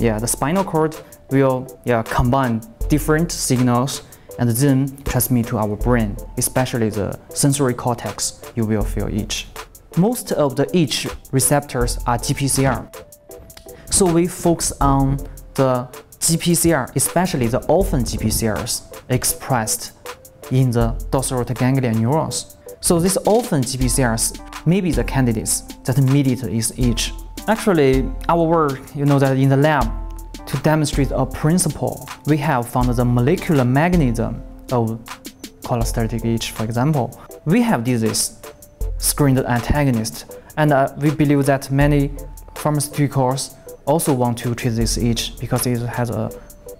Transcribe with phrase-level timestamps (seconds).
[0.00, 0.96] yeah, the spinal cord
[1.30, 4.02] will yeah, combine different signals
[4.38, 8.40] and then transmit to our brain, especially the sensory cortex.
[8.56, 9.48] You will feel itch.
[9.96, 12.88] Most of the itch receptors are GPCR.
[13.90, 15.18] So we focus on
[15.54, 15.88] the
[16.20, 19.92] GPCR, especially the orphan GPCRs expressed
[20.50, 22.56] in the dorsal ganglion neurons.
[22.80, 27.12] So these orphan GPCRs may be the candidates that mediate is itch.
[27.48, 29.90] Actually, our work, you know that in the lab,
[30.46, 34.42] to demonstrate a principle, we have found the molecular mechanism
[34.72, 35.00] of
[35.62, 37.20] cholestatic itch, for example.
[37.44, 38.40] We have this
[38.98, 42.10] screened antagonist, and uh, we believe that many
[42.54, 43.54] pharmaceuticals
[43.86, 46.30] also want to treat this itch because it has a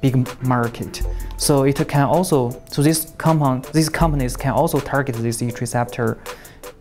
[0.00, 1.02] big market.
[1.36, 6.18] So it can also, so this compound, these companies can also target this itch receptor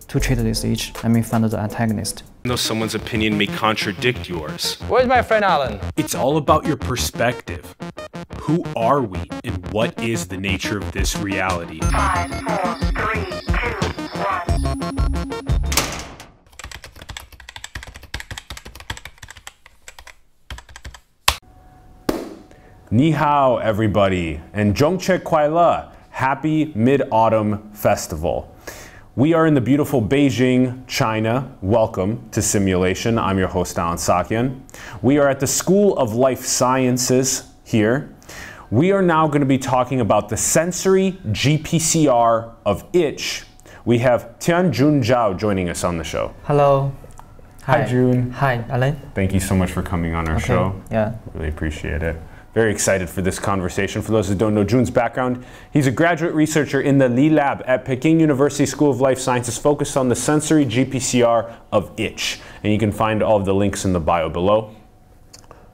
[0.08, 2.24] to treat this itch and we find the antagonist.
[2.50, 4.78] Though someone's opinion may contradict yours.
[4.88, 5.80] Where's my friend Allen?
[5.98, 7.76] It's all about your perspective.
[8.42, 11.80] Who are we and what is the nature of this reality?
[11.82, 13.78] Five, four, three, two,
[14.18, 14.50] one.
[22.90, 28.52] Ni hao, everybody, and Zhongqiu Kuai Happy Mid Autumn Festival.
[29.20, 31.54] We are in the beautiful Beijing, China.
[31.62, 33.20] Welcome to Simulation.
[33.20, 34.62] I'm your host, Allen Saakyan.
[35.02, 38.16] We are at the School of Life Sciences here.
[38.72, 43.44] We are now going to be talking about the sensory GPCR of itch.
[43.84, 46.34] We have Tian Jun Zhao joining us on the show.
[46.46, 46.96] Hello.
[47.64, 48.32] Hi, June.
[48.32, 49.02] Hi, Allen.
[49.16, 50.82] Thank you so much for coming on our show.
[50.90, 51.18] Yeah.
[51.34, 52.16] Really appreciate it.
[52.54, 54.02] Very excited for this conversation.
[54.02, 57.62] For those who don't know June's background, he's a graduate researcher in the Li Lab
[57.68, 62.40] at Peking University School of Life Sciences focused on the sensory GPCR of itch.
[62.64, 64.76] And you can find all of the links in the bio below.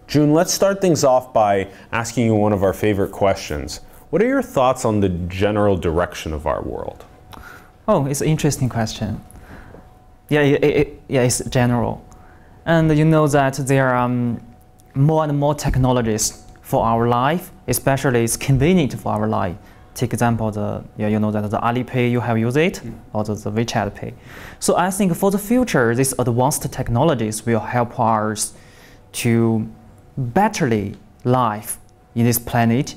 [0.07, 3.79] June, let's start things off by asking you one of our favorite questions.
[4.09, 7.05] What are your thoughts on the general direction of our world?
[7.87, 9.23] Oh, it's an interesting question.
[10.27, 12.05] Yeah, it, it, yeah, it's general.
[12.65, 14.41] And you know that there are um,
[14.93, 19.55] more and more technologies for our life, especially it's convenient for our life.
[19.93, 22.81] Take example, the yeah, you know that the Alipay you have used it,
[23.13, 24.13] or the, the WeChat Pay.
[24.59, 28.53] So I think for the future, these advanced technologies will help us
[29.23, 29.69] to
[30.19, 31.77] betterly life
[32.15, 32.95] in this planet.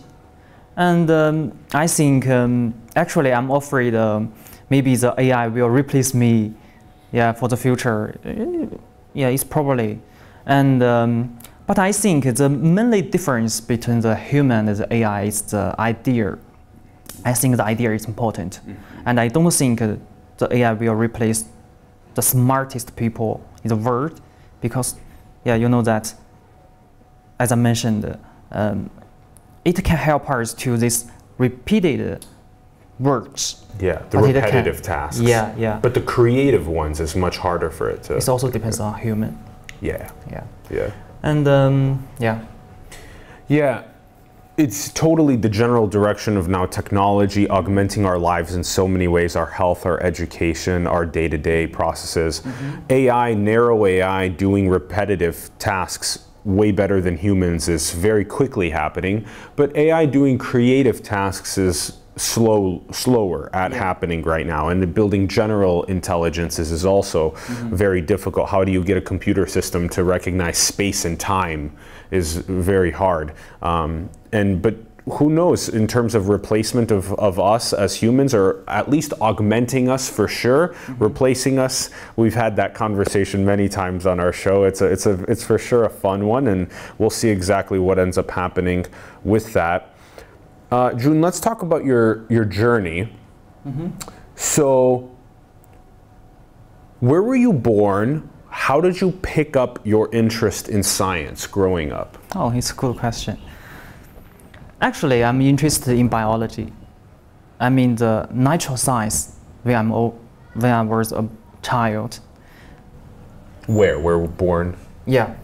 [0.76, 4.32] And um, I think um, actually I'm afraid um,
[4.70, 6.54] maybe the AI will replace me.
[7.12, 8.18] Yeah, for the future.
[9.14, 10.00] Yeah, it's probably.
[10.46, 11.37] And um,
[11.68, 16.38] but I think the mainly difference between the human and the AI is the idea.
[17.26, 18.60] I think the idea is important.
[18.60, 19.02] Mm-hmm.
[19.04, 19.80] And I don't think
[20.38, 21.44] the AI will replace
[22.14, 24.18] the smartest people in the world
[24.62, 24.96] because,
[25.44, 26.14] yeah, you know that,
[27.38, 28.18] as I mentioned,
[28.50, 28.88] um,
[29.66, 31.04] it can help us to this
[31.36, 32.24] repeated
[32.98, 33.66] works.
[33.78, 35.20] Yeah, the repetitive tasks.
[35.20, 35.80] Yeah, yeah.
[35.82, 38.16] But the creative ones is much harder for it to.
[38.16, 39.38] It also depends on human.
[39.82, 40.44] yeah, Yeah.
[40.70, 40.90] yeah.
[41.22, 42.44] And um, yeah,
[43.48, 43.84] Yeah,
[44.56, 49.36] it's totally the general direction of now technology augmenting our lives in so many ways
[49.36, 52.42] our health, our education, our day to day processes.
[52.90, 59.24] AI, narrow AI, doing repetitive tasks way better than humans is very quickly happening,
[59.54, 64.68] but AI doing creative tasks is slow slower at happening right now.
[64.68, 67.30] And building general intelligences is also
[67.70, 68.48] very difficult.
[68.48, 71.76] How do you get a computer system to recognize space and time
[72.10, 73.34] is very hard.
[73.62, 74.76] Um, and but
[75.12, 79.88] who knows in terms of replacement of, of us as humans or at least augmenting
[79.88, 81.90] us for sure replacing us.
[82.16, 84.64] We've had that conversation many times on our show.
[84.64, 86.68] It's a, it's a it's for sure a fun one and
[86.98, 88.86] we'll see exactly what ends up happening
[89.24, 89.94] with that
[90.70, 93.12] uh, June, let's talk about your your journey.
[94.34, 95.10] So,
[97.00, 98.28] where were you born?
[98.48, 102.16] How did you pick up your interest in science growing up?
[102.34, 103.38] Oh, it's a cool question.
[104.80, 106.72] Actually, I'm interested in biology.
[107.60, 110.14] I mean the natural science when I'm o-
[110.54, 111.28] when I was a
[111.62, 112.20] child.
[113.66, 113.98] Where?
[113.98, 114.76] Where were born?
[115.06, 115.34] Yeah.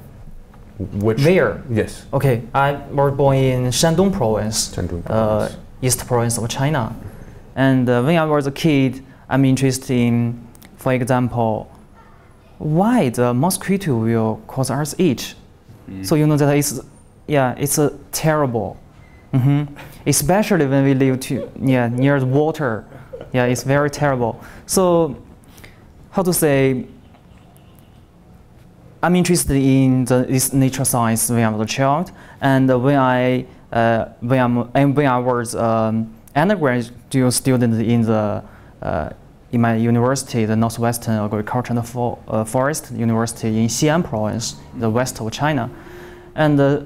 [0.79, 1.25] Which?
[1.25, 1.63] Where?
[1.71, 2.07] Yes.
[2.13, 5.49] Okay, I was born in Shandong province, Shandong uh,
[5.81, 6.95] east province of China.
[7.55, 10.45] And uh, when I was a kid, I'm interested in,
[10.77, 11.71] for example,
[12.59, 15.35] why the mosquito will cause us itch.
[16.03, 16.81] So you know that it's,
[17.27, 18.77] yeah, it's a terrible.
[19.33, 19.65] hmm
[20.07, 22.85] Especially when we live to, yeah, near the water.
[23.33, 24.43] Yeah, it's very terrible.
[24.67, 25.17] So,
[26.11, 26.87] how to say,
[29.05, 32.11] I'm interested in the, this nature science when I was a child,
[32.41, 38.43] and when I uh, when, I'm, and when I was um, undergraduate student in the
[38.81, 39.11] uh,
[39.53, 45.21] in my university, the Northwestern Agricultural For, uh, Forest University in Xi'an province, the west
[45.21, 45.69] of China,
[46.35, 46.81] and uh,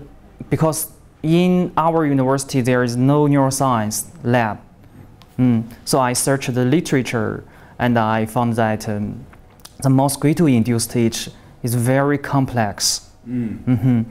[0.50, 0.90] because
[1.22, 4.58] in our university there is no neuroscience lab,
[5.38, 7.44] mm, so I searched the literature
[7.78, 9.24] and I found that um,
[9.84, 11.28] the mosquito-induced itch
[11.62, 13.10] is very complex.
[13.26, 14.04] Mhm.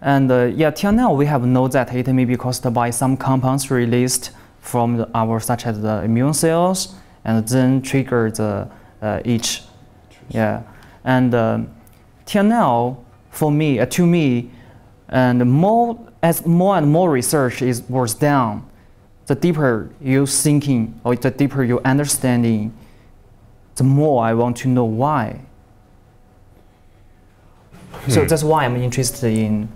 [0.00, 3.16] And uh, yeah, till now we have known that it may be caused by some
[3.16, 6.94] compounds released from the, our such as the immune cells
[7.24, 8.68] and then trigger the
[9.00, 9.62] uh, itch.
[10.28, 10.62] Yeah,
[11.04, 11.68] and um,
[12.24, 12.98] till now,
[13.30, 14.50] for me, uh, to me,
[15.08, 18.62] and more as more and more research is was done,
[19.26, 22.72] the deeper you thinking or the deeper you understanding,
[23.76, 25.40] the more I want to know why.
[28.08, 29.68] So that's why I'm interested in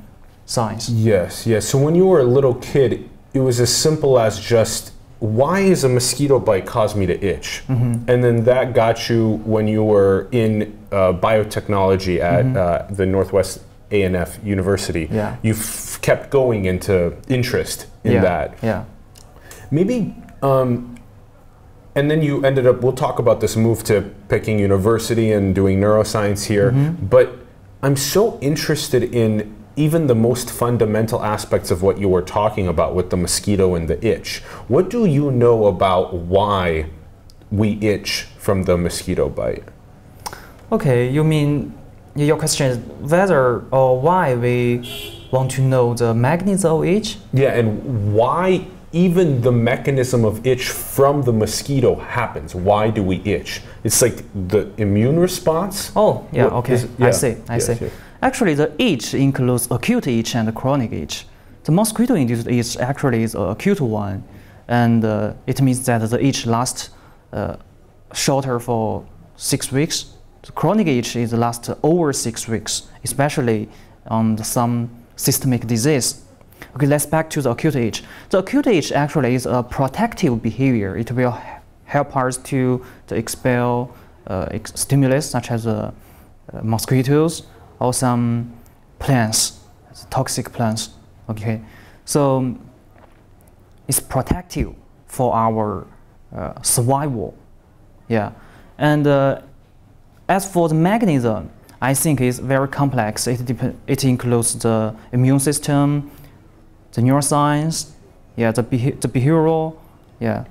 [0.47, 0.89] science.
[0.89, 1.67] Yes, yes.
[1.69, 5.85] So when you were a little kid, it was as simple as just why is
[5.85, 7.63] a mosquito bite cause me to itch?
[7.69, 8.09] Mm-hmm.
[8.11, 13.63] And then that got you when you were in uh, biotechnology at uh, the Northwest
[13.91, 15.09] A&F University.
[15.11, 15.37] Yeah.
[15.43, 15.55] You
[16.03, 18.23] kept going into interest in yeah.
[18.23, 18.59] that.
[18.63, 18.85] Yeah.
[19.71, 20.97] Maybe, um,
[21.95, 25.81] and then you ended up, we'll talk about this move to Peking University and doing
[25.81, 27.07] neuroscience here, Mm-hmm.
[27.07, 27.46] but
[27.83, 32.95] I'm so interested in even the most fundamental aspects of what you were talking about
[32.95, 34.39] with the mosquito and the itch.
[34.69, 36.89] What do you know about why
[37.51, 39.65] we itch from the mosquito bite?
[40.73, 41.77] Okay, you mean
[42.15, 42.79] your question is
[43.11, 47.19] whether or why we want to know the mechanism of itch?
[47.35, 52.55] Yeah, and why even the mechanism of itch from the mosquito happens.
[52.55, 53.61] Why do we itch?
[53.85, 55.93] It's like the immune response.
[55.95, 56.75] Oh, yeah, What okay.
[56.75, 57.77] is- I see, I yes, see.
[57.85, 57.93] yes.
[58.23, 61.27] Actually, the itch includes acute itch and chronic itch.
[61.65, 64.23] The mosquito-induced itch actually is an acute one,
[64.69, 66.91] and uh, it means that the itch lasts
[67.33, 67.57] uh,
[68.15, 69.05] shorter for
[69.37, 69.97] six weeks.
[70.43, 73.69] The chronic itch is last over six weeks, especially
[74.07, 76.23] on the- some systemic disease.
[76.75, 78.03] Okay, let's back to the acute itch.
[78.31, 80.97] The acute itch actually is a protective behavior.
[80.97, 81.39] It will
[81.85, 83.95] help us to, to expel
[84.27, 85.93] uh, ex- stimulus such as uh,
[86.53, 87.45] uh, mosquitoes
[87.79, 88.53] or some
[88.99, 89.61] plants,
[90.11, 90.91] toxic plants.
[91.29, 91.61] Okay,
[92.05, 92.57] so
[93.89, 94.75] it's protective
[95.07, 95.87] for our
[96.35, 97.35] uh, survival.
[98.09, 98.33] Yeah,
[98.79, 99.41] and uh,
[100.29, 101.51] as for the mechanism,
[101.81, 103.27] I think it's very complex.
[103.27, 103.41] It
[103.87, 106.11] it includes the immune system,
[106.97, 107.91] the neuroscience,
[108.37, 109.77] yeah, the beha- the behavioral,
[110.19, 110.45] yeah.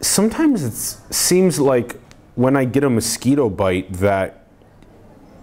[0.00, 2.00] sometimes it seems like
[2.34, 4.46] when I get a mosquito bite that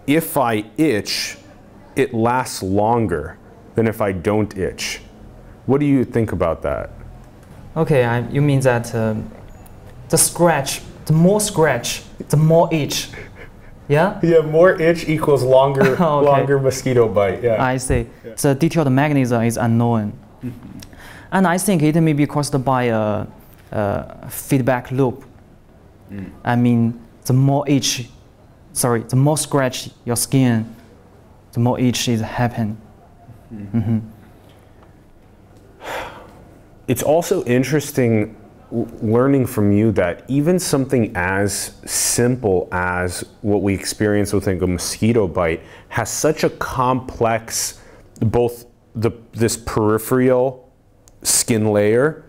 [0.08, 1.38] if I itch,
[1.96, 3.38] it lasts longer
[3.76, 5.02] than if I don't itch.
[5.68, 6.90] What do you think about that?
[7.78, 9.30] Okay, I, you mean that um,
[10.10, 13.10] the scratch, the more scratch, the more itch.
[13.94, 14.20] Yeah?
[14.24, 16.26] Yeah, more itch equals longer, oh, Okay.
[16.32, 17.44] longer mosquito bite.
[17.44, 17.64] Yeah.
[17.74, 18.08] I see.
[18.42, 20.12] The detailed mechanism is unknown.
[20.12, 20.80] Mm-hmm.
[21.32, 23.26] And I think it may be caused by a,
[23.72, 25.24] a feedback loop.
[26.12, 26.30] Mm.
[26.44, 28.08] I mean, the more itch,
[28.74, 30.66] sorry, the more scratch your skin,
[31.54, 32.78] the more itch is happen.
[33.50, 34.00] hmm
[36.88, 38.36] it's also interesting
[38.74, 44.68] learning from you that even something as simple as what we experience with like a
[44.68, 47.80] mosquito bite has such a complex
[48.20, 48.66] both
[48.96, 50.72] the this peripheral
[51.22, 52.26] skin layer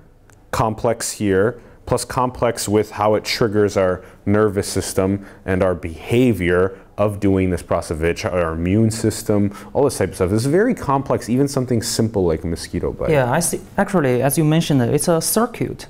[0.51, 7.21] complex here plus complex with how it triggers our nervous system and our behavior of
[7.21, 10.33] doing this process our immune system, all this type of stuff.
[10.33, 13.11] It's very complex, even something simple like a mosquito bite.
[13.11, 13.61] Yeah, I see.
[13.77, 15.87] Actually, as you mentioned, it's a circuit.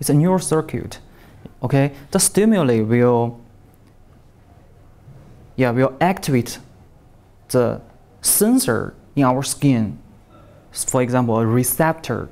[0.00, 1.00] It's a neural circuit.
[1.62, 3.40] Okay, the stimuli will,
[5.56, 6.58] yeah, will activate
[7.48, 7.80] the
[8.20, 9.98] sensor in our skin.
[10.72, 12.28] For example, a receptor,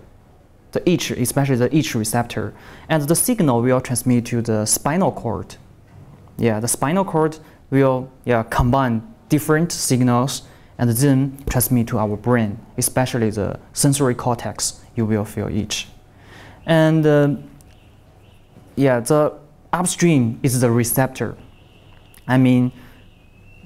[0.73, 2.53] the itch, especially the itch receptor,
[2.89, 5.57] and the signal will transmit to the spinal cord.
[6.37, 7.39] Yeah, the spinal cord
[7.71, 10.43] will yeah combine different signals
[10.79, 14.81] and then transmit to our brain, especially the sensory cortex.
[14.97, 15.89] You will feel itch,
[16.67, 17.37] and uh,
[18.77, 19.33] yeah, the
[19.73, 21.37] upstream is the receptor.
[22.27, 22.73] I mean,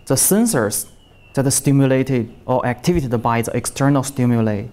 [0.06, 0.86] the sensors
[1.34, 4.66] that are stimulated or activated by the external stimuli,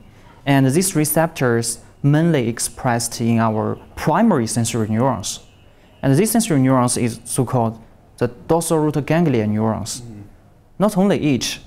[0.46, 5.40] and these receptors mainly expressed in our primary sensory neurons,
[6.02, 7.82] and these sensory neurons is so-called
[8.18, 10.02] the dorsal root ganglia neurons.
[10.80, 11.62] Not only each,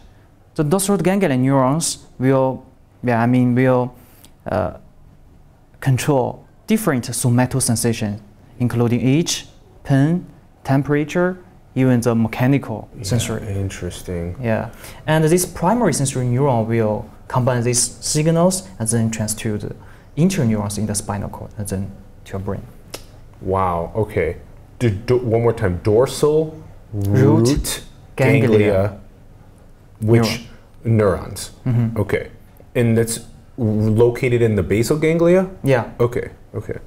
[0.54, 2.64] the dorsal root ganglia neurons will,
[3.02, 3.94] yeah, I mean, will
[4.46, 4.78] uh,
[5.80, 8.20] control different somatosensation,
[8.58, 9.46] including age,
[9.84, 10.26] pain,
[10.64, 11.38] temperature,
[11.74, 13.46] even the mechanical sensory.
[13.48, 14.36] Interesting.
[14.42, 14.70] Yeah,
[15.06, 19.74] and this primary sensory neuron will combine these signals and then transfer to the
[20.16, 21.90] interneurons in the spinal cord and then
[22.24, 22.62] to your brain.
[23.40, 23.92] Wow.
[23.94, 24.36] Okay.
[24.78, 25.80] Do, do, one more time.
[25.82, 26.60] Dorsal
[26.92, 27.82] Root root,
[28.16, 28.48] ganglia.
[28.48, 29.00] ganglia,
[30.00, 30.46] which
[30.84, 31.50] neurons.
[31.66, 31.98] Mm-hmm.
[32.00, 32.30] Okay.
[32.74, 33.20] And that's
[33.58, 35.48] located in the basal ganglia.
[35.62, 36.30] Yeah, Okay.
[36.54, 36.78] Okay.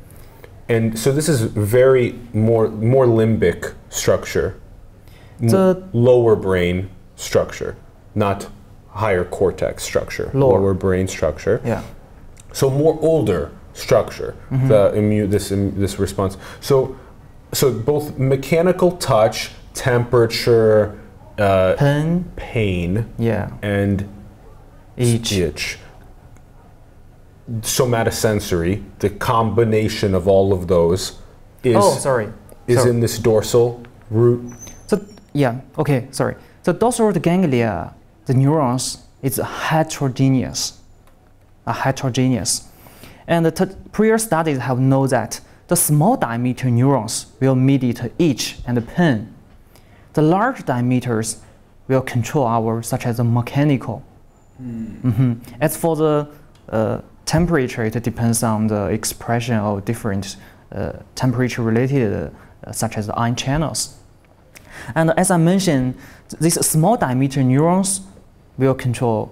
[0.71, 4.53] And so this is very more more limbic structure,
[5.39, 7.75] The- lower brain structure,
[8.15, 8.47] not
[9.03, 10.29] higher cortex structure.
[10.33, 10.73] Lower.
[10.73, 11.59] brain structure.
[11.65, 11.81] yeah,
[12.53, 16.37] So more older structure, the immune this im- this response.
[16.61, 16.95] So
[17.53, 20.97] so both mechanical touch, temperature,
[21.37, 24.05] uh, pain, pain, yeah, and
[24.97, 25.31] itch.
[25.33, 25.77] itch.
[27.49, 31.17] Somatosensory, the combination of all of those
[31.63, 32.29] is Oh, sorry.
[32.67, 32.89] is sorry.
[32.89, 34.53] in this dorsal root.
[34.87, 36.35] So yeah, okay, sorry.
[36.63, 37.93] The dorsal root ganglia,
[38.25, 40.79] the neurons, is heterogeneous,
[41.67, 42.67] are heterogeneous,
[43.27, 48.59] and the t- prior studies have known that the small diameter neurons will mediate itch
[48.65, 49.33] and pain.
[50.13, 51.37] The large diameters
[51.87, 54.03] will control our, such as the mechanical.
[54.61, 55.39] Mhm.
[55.59, 56.27] As for the
[56.69, 56.99] uh,
[57.31, 60.35] temperature, it depends on the expression of different
[60.75, 63.95] uh, temperature-related, uh, such as the ion channels.
[64.95, 65.95] And as I mentioned,
[66.39, 68.01] these small diameter neurons
[68.57, 69.31] will control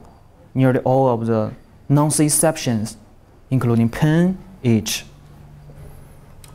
[0.53, 1.51] nearly all of the
[1.89, 2.95] nociceptions,
[3.49, 5.05] including pain, itch.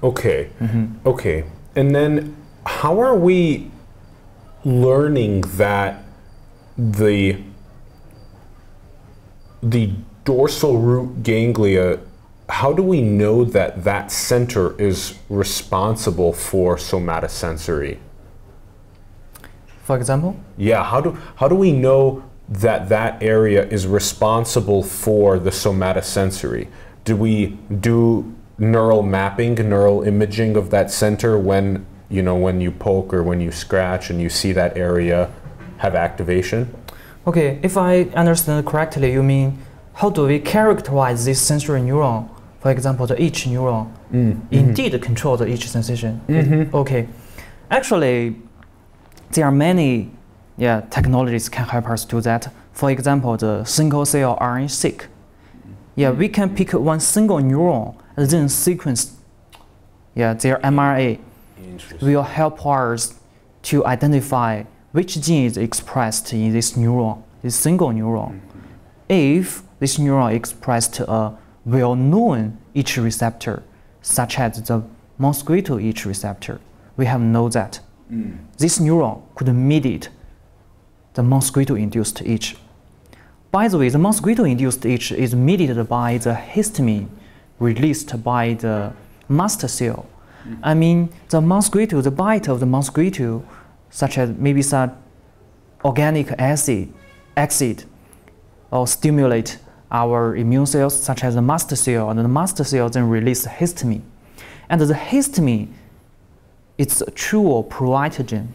[0.03, 0.49] Okay.
[1.05, 1.45] Okay.
[1.77, 3.71] And then how are we
[4.65, 6.03] learning that
[6.79, 7.37] the
[9.63, 9.91] the
[10.25, 11.99] dorsal root ganglia
[12.49, 17.99] how do we know that that center is responsible for somatosensory?
[19.83, 25.39] For example, Yeah, how do how do we know that that area is responsible for
[25.39, 26.69] the somatosensory?
[27.05, 32.71] Do we do neural mapping, neural imaging of that center when you know when you
[32.71, 35.31] poke or when you scratch and you see that area
[35.79, 36.75] have activation?
[37.27, 39.59] okay, if I understand correctly, you mean
[39.95, 42.29] how do we characterize this sensory neuron?
[42.61, 44.55] For example, the itch neuron mm, mm-hmm.
[44.55, 46.21] indeed control the itch sensation.
[46.29, 46.75] Mm-hmm.
[46.75, 47.09] Okay,
[47.71, 48.37] actually,
[49.33, 50.11] there are many
[50.57, 52.53] yeah, technologies can help us do that.
[52.73, 55.09] For example, the single cell RNA-seq.
[55.97, 59.17] Yeah, we can pick one single neuron and then sequence
[60.15, 61.19] yeah, their mRNA
[62.01, 63.19] will help us
[63.63, 68.33] to identify which gene is expressed in this neuron, this single neuron.
[68.33, 68.61] Mm-hmm.
[69.09, 73.63] If this neuron expressed a well-known itch receptor,
[74.03, 74.83] such as the
[75.19, 76.61] mosquito itch receptor,
[76.97, 78.37] we have know that mm.
[78.59, 80.09] this neuron could mediate
[81.15, 82.57] the mosquito-induced itch.
[83.51, 87.09] By the way, the mosquito-induced itch is mediated by the histamine
[87.59, 88.93] released by the
[89.29, 90.07] mast cell.
[90.47, 90.59] Mm.
[90.63, 93.45] I mean, the mosquito, the bite of the mosquito,
[93.91, 94.93] such as maybe some
[95.85, 96.93] organic acid,
[97.37, 97.85] acid,
[98.71, 99.59] or stimulate
[99.95, 104.03] our immune cells, such as the mast cell, and the mast cell then release histamine.
[104.69, 105.69] And the histamine,
[106.77, 108.49] it's a true pruritogen.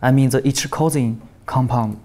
[0.00, 2.00] I mean, the itch-causing compound.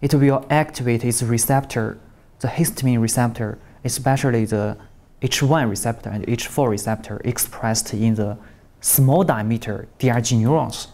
[0.00, 1.98] It will activate its receptor,
[2.38, 4.76] the histamine receptor, especially the
[5.20, 8.38] H1 receptor and H4 receptor expressed in the
[8.80, 10.88] small diameter DRG neurons.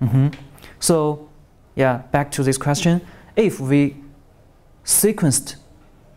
[0.00, 0.32] Mhm.
[0.80, 1.28] So,
[1.76, 3.00] yeah, back to this question.
[3.36, 3.96] If we
[4.84, 5.56] sequenced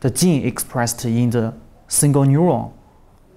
[0.01, 1.54] the gene expressed in the
[1.88, 2.72] single neuron,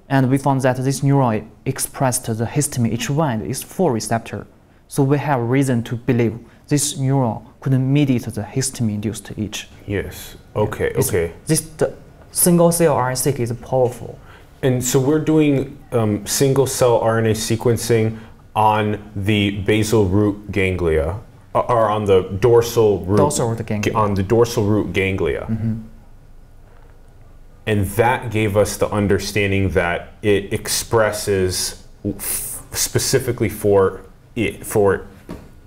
[0.09, 4.47] and we found that this neuron expressed the histamine H1 and H4 receptor,
[4.89, 6.39] so we have reason to believe
[6.69, 9.69] this neuron could mediate the histamine-induced itch.
[9.87, 10.37] Yes.
[10.57, 10.87] Okay.
[10.87, 11.33] It's- Okay.
[11.47, 11.93] This the
[12.33, 14.19] single cell RNA-seq is powerful.
[14.63, 18.19] And so we're doing um, single cell RNA sequencing
[18.55, 21.17] on the basal root ganglia,
[21.55, 23.95] uh, or on the dorsal root, Dorsal root ganglia.
[23.95, 25.47] on the dorsal root ganglia.
[27.67, 34.01] And that gave us the understanding that it expresses f- specifically for
[34.35, 35.07] it for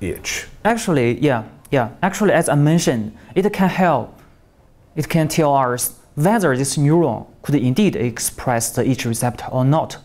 [0.02, 0.48] itch.
[0.66, 1.92] Actually, yeah, yeah.
[2.02, 4.20] Actually, as I mentioned, it can help.
[4.96, 9.98] It can tell us whether this neuron could indeed express the itch receptor or not.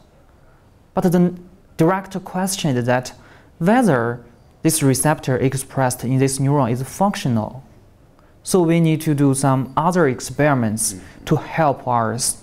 [0.95, 1.35] But the
[1.76, 3.12] direct question is that
[3.59, 4.25] whether
[4.62, 7.62] this receptor expressed in this neuron is functional.
[8.48, 11.00] So we need to do some other experiments mm.
[11.26, 12.42] to help us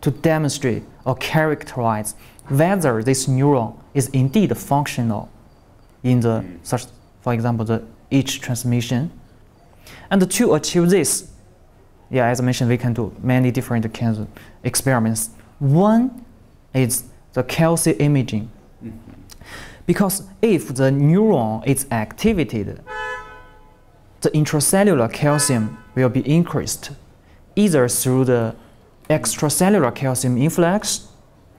[0.00, 2.16] to demonstrate or characterize
[2.48, 5.30] whether this neuron is indeed functional
[6.02, 6.58] in the mm.
[6.64, 6.86] such,
[7.20, 9.12] for example, the each transmission.
[10.10, 11.30] And to achieve this,
[12.10, 14.26] yeah, as I mentioned, we can do many different kinds of
[14.64, 15.30] experiments.
[15.60, 16.24] One
[16.74, 18.50] is the calcium imaging.
[18.82, 19.12] Mm-hmm.
[19.86, 22.82] Because if the neuron is activated,
[24.20, 26.90] the intracellular calcium will be increased
[27.56, 28.54] either through the
[29.08, 31.08] extracellular calcium influx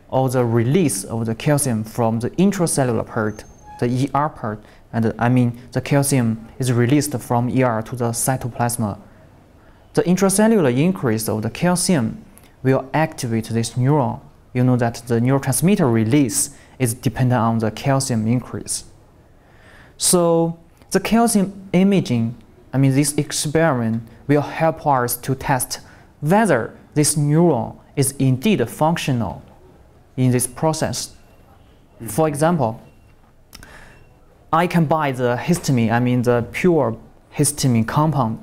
[0.09, 3.43] or the release of the calcium from the intracellular part,
[3.79, 4.63] the ER part,
[4.93, 8.99] and I mean the calcium is released from ER to the cytoplasma.
[9.93, 12.23] The intracellular increase of the calcium
[12.63, 14.21] will activate this neuron.
[14.53, 18.85] You know that the neurotransmitter release is dependent on the calcium increase.
[19.97, 20.59] So
[20.91, 22.35] the calcium imaging,
[22.73, 25.79] I mean this experiment will help us to test
[26.21, 29.41] whether this neuron is indeed functional
[30.17, 31.15] in this process.
[32.07, 32.81] For example,
[34.53, 36.97] I can buy the histamine, I mean the pure
[37.35, 38.39] histamine compound,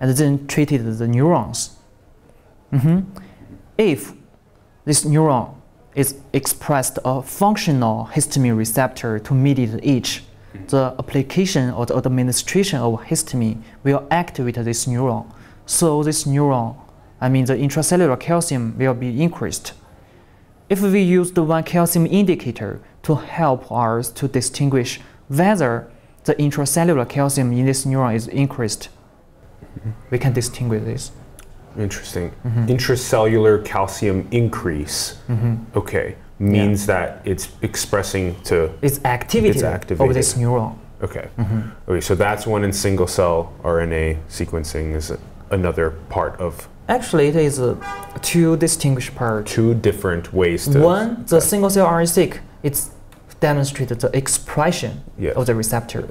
[0.00, 1.76] and then treated the neurons.
[2.72, 3.04] Mhm.
[3.76, 4.12] If
[4.84, 5.54] this neuron
[5.94, 10.24] is expressed a functional histamine receptor to mediate itch,
[10.68, 15.32] the application or the administration of histamine will activate this neuron.
[15.66, 16.76] So this neuron,
[17.20, 19.72] I mean the intracellular calcium will be increased.
[20.68, 25.90] If we use the one calcium indicator to help us to distinguish whether
[26.24, 28.88] the intracellular calcium in this neuron is increased,
[30.10, 31.12] we can distinguish this.
[31.78, 32.32] Interesting.
[32.44, 32.66] Mm-hmm.
[32.66, 35.18] Intracellular calcium increase.
[35.28, 35.78] Mm-hmm.
[35.78, 36.16] Okay.
[36.40, 38.70] Means that it's expressing to.
[38.80, 40.16] It's activity It's of activated.
[40.16, 40.74] this neuron.
[41.02, 41.28] Okay.
[41.86, 42.00] Okay.
[42.00, 45.12] So that's one in single cell RNA sequencing is
[45.50, 47.76] another part of Actually, it is uh,
[48.22, 49.52] two distinguished parts.
[49.52, 50.80] two different ways to.
[50.80, 52.90] One, the single cell RNA-seq, it's
[53.40, 55.36] demonstrated the expression Yes.
[55.36, 56.08] of the receptor.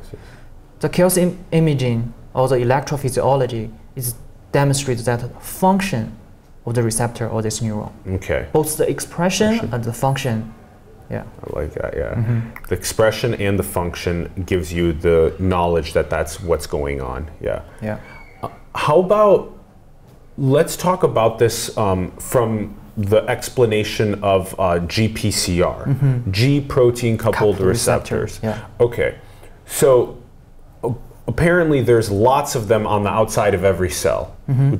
[0.80, 4.14] The calcium imaging or the electrophysiology is
[4.52, 6.12] demonstrated that function
[6.66, 7.92] of the receptor or this neuron.
[8.16, 8.48] Okay.
[8.52, 9.74] Both the expression Expression.
[9.74, 10.54] and the function.
[11.10, 11.24] Yeah.
[11.44, 11.96] I like that.
[11.98, 12.42] Yeah.
[12.68, 17.32] The expression and the function gives you the knowledge that that's what's going on.
[17.42, 17.62] Yeah.
[17.82, 18.00] Yeah.
[18.76, 19.58] How about
[20.38, 28.40] let's talk about this um, from the explanation of uh, GPCR, G protein coupled, receptors.
[28.40, 28.66] receptors, yeah.
[28.80, 29.16] Okay,
[29.66, 30.18] so
[31.34, 34.22] apparently there's lots of them on the outside of every cell.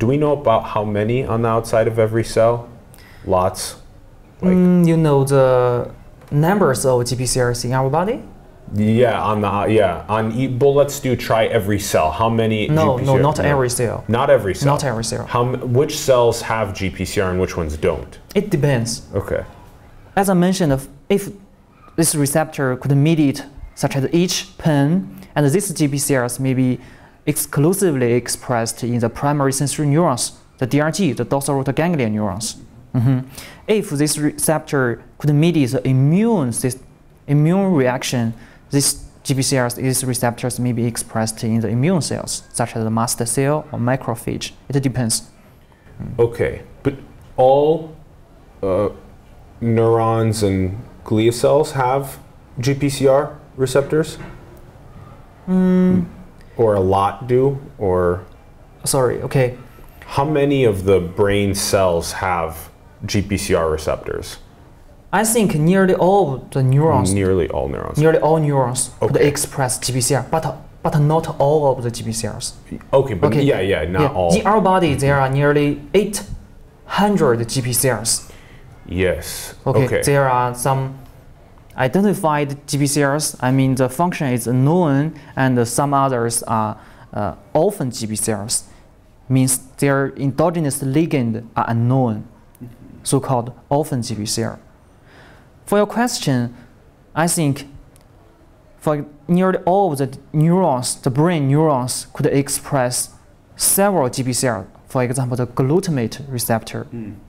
[0.02, 2.68] Do we know about how many on the outside of every cell?
[3.36, 3.62] Lots.
[4.42, 5.44] Like Mm, you know the
[6.32, 8.18] numbers of GPCRs in our body?
[8.76, 10.24] yeah, on the yeah on.
[10.42, 12.10] E- well, let's do try every cell.
[12.12, 12.60] How many?
[12.68, 13.98] No, no, GPCR not every cell.
[14.08, 14.68] Not every cell.
[14.74, 15.26] Not every cell.
[15.36, 15.44] How
[15.80, 18.12] which cells have GPCR and which ones don't?
[18.40, 18.90] It depends.
[19.22, 19.44] Okay.
[20.16, 21.24] As I mentioned, if- if
[21.96, 23.44] this receptor could mediate
[23.76, 24.92] such as each pen,
[25.36, 26.80] and these GPCRs may be
[27.26, 32.58] exclusively expressed in the primary sensory neurons, the DRG, the dorsal root ganglion neurons.
[32.96, 33.26] Mhm.
[33.68, 36.52] If this receptor could mediate the immune,
[37.28, 38.34] immune reaction,
[38.72, 43.26] these GPCRs, these receptors may be expressed in the immune cells, such as the mast
[43.28, 44.54] cell or macrophage.
[44.70, 45.30] It depends.
[46.18, 46.96] Okay, but
[47.38, 47.96] all
[48.64, 48.90] uh,
[49.62, 52.20] neurons and glia cells have
[52.60, 54.18] GPCR receptors?
[55.54, 56.02] Hmm.
[56.58, 57.58] Or a lot do?
[57.80, 58.24] Or
[58.84, 59.58] Sorry, okay.
[60.06, 62.70] how many of the brain cells have
[63.06, 64.38] GPCR receptors?
[65.12, 67.98] I think nearly all the neurons Nearly all neurons.
[67.98, 69.28] Nearly all neurons Okay.
[69.28, 70.46] express GPCR, but
[70.84, 72.54] but not all of the GPCRs.
[72.94, 73.42] okay, but Okay.
[73.44, 74.36] yeah, yeah, not Yeah, all.
[74.36, 78.30] In our body, there are nearly 800 GPCRs.
[78.88, 79.56] yes.
[79.66, 79.86] Okay.
[79.86, 80.02] okay.
[80.04, 80.94] There are some
[81.80, 83.38] identified GPCRs.
[83.42, 86.78] I mean, the function is unknown, and some others are
[87.14, 88.64] uh, orphan GPCRs.
[89.30, 92.28] Means their endogenous ligand are unknown,
[93.04, 94.58] so-called orphan GPCR.
[95.66, 96.56] For your question,
[97.16, 97.68] I think
[98.80, 103.10] for nearly all of the neurons, the brain neurons could express
[103.56, 104.66] several GPCR.
[104.88, 106.88] For example, the glutamate receptor,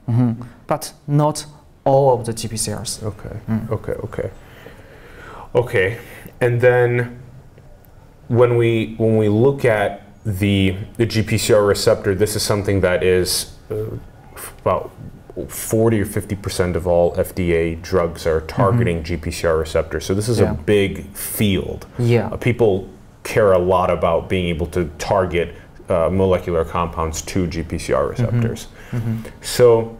[0.08, 0.36] Mhm.
[0.66, 1.44] but not
[1.84, 3.02] all of the GPCRs.
[3.02, 3.36] Okay.
[3.70, 3.92] Okay.
[3.92, 4.30] Okay.
[5.54, 5.98] Okay.
[6.40, 7.20] And then
[8.28, 13.52] when we when we look at the the GPCR receptor, this is something that is
[13.70, 13.86] uh,
[14.60, 14.90] about
[15.48, 20.04] 40 or 50 percent of all FDA drugs are targeting GPCR receptors.
[20.04, 20.52] So this is Yeah.
[20.52, 21.86] a big field.
[21.98, 22.28] Yeah.
[22.28, 22.88] Uh, people
[23.22, 25.54] care a lot about being able to target
[25.88, 28.68] uh, molecular compounds to GPCR receptors.
[29.40, 29.98] So,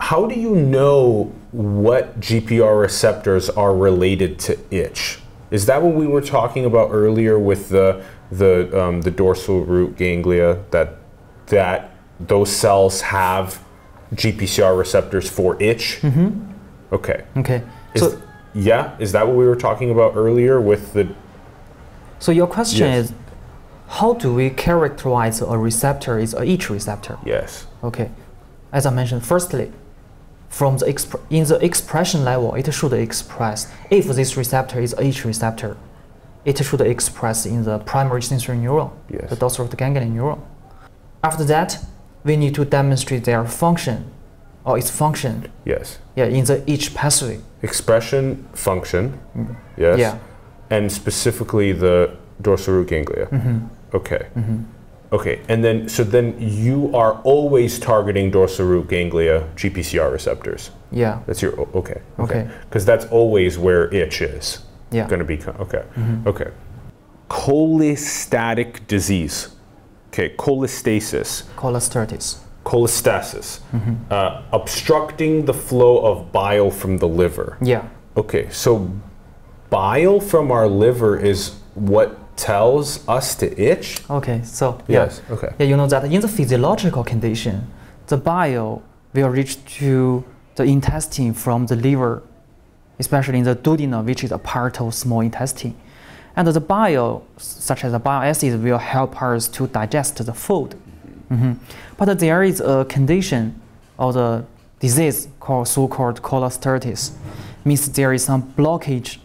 [0.00, 5.18] how do you know what GPR receptors are related to itch?
[5.50, 9.96] Is that what we were talking about earlier with the the um, the dorsal root
[9.96, 10.96] ganglia that
[11.48, 13.62] that those cells have
[14.14, 15.98] GPCR receptors for itch?
[16.02, 16.50] Mm-hmm.
[16.94, 17.24] Okay.
[17.36, 17.62] Okay.
[17.94, 18.22] Is, So,
[18.54, 21.14] yeah, is that what we were talking about earlier with the
[22.18, 23.06] so your question Yes.
[23.06, 23.12] is,
[23.88, 27.18] how do we characterize a receptor is a itch receptor?
[27.24, 27.66] yes?
[27.82, 28.10] Okay.
[28.72, 29.72] As I mentioned, firstly,
[30.50, 35.24] from the exp- in the expression level, it should express if this receptor is each
[35.24, 35.76] receptor,
[36.44, 39.30] it should express in the primary sensory neuron, Yes.
[39.30, 40.40] the dorsal root ganglion neuron.
[41.22, 41.78] After that,
[42.24, 44.04] we need to demonstrate their function
[44.64, 45.98] or its function Yes.
[46.16, 47.38] yeah, in the each pathway.
[47.62, 49.18] Expression function.
[49.36, 49.54] Mm-hmm.
[49.76, 49.98] Yes.
[49.98, 50.18] Yeah.
[50.70, 52.10] And specifically the
[52.40, 53.26] dorsal root ganglia.
[53.26, 53.58] Mm-hmm.
[53.94, 54.26] Okay.
[54.36, 54.62] Mm-hmm.
[55.12, 55.40] Okay.
[55.48, 60.70] And then so then you are always targeting dorsal root ganglia GPCR receptors.
[60.92, 61.22] Yeah.
[61.26, 62.00] That's your okay.
[62.18, 62.48] Okay.
[62.62, 64.60] Because that's always where itch is.
[64.90, 65.08] Yeah.
[65.08, 65.84] Going to be okay.
[66.26, 66.50] Okay.
[67.28, 69.48] Cholestatic disease.
[70.08, 70.34] Okay.
[70.36, 71.44] Cholestasis.
[71.56, 72.38] Cholestasis.
[72.64, 73.60] Cholestasis.
[74.10, 77.56] Uh, obstructing the flow of bile from the liver.
[77.60, 77.88] Yeah.
[78.16, 78.90] Okay, so
[79.70, 84.02] bile from our liver is what tells us to itch?
[84.08, 84.40] Okay.
[84.44, 85.04] So yeah.
[85.04, 85.50] Yes, okay.
[85.58, 87.66] Yeah, you know that in the physiological condition,
[88.06, 88.82] the bile
[89.14, 90.24] will reach to
[90.56, 92.22] the intestine from the liver,
[92.98, 95.74] especially in the duodenum, which is a part of small intestine.
[96.36, 100.74] And the bile, such as the bile acid, will help us to digest the food.
[101.30, 101.56] Mhm.
[101.96, 103.54] But there is a condition
[103.98, 104.44] or the
[104.80, 107.12] disease called so-called cholestasis,
[107.64, 109.18] means there is some blockage,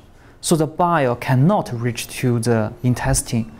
[0.45, 3.51] so the bile cannot reach to the intestine,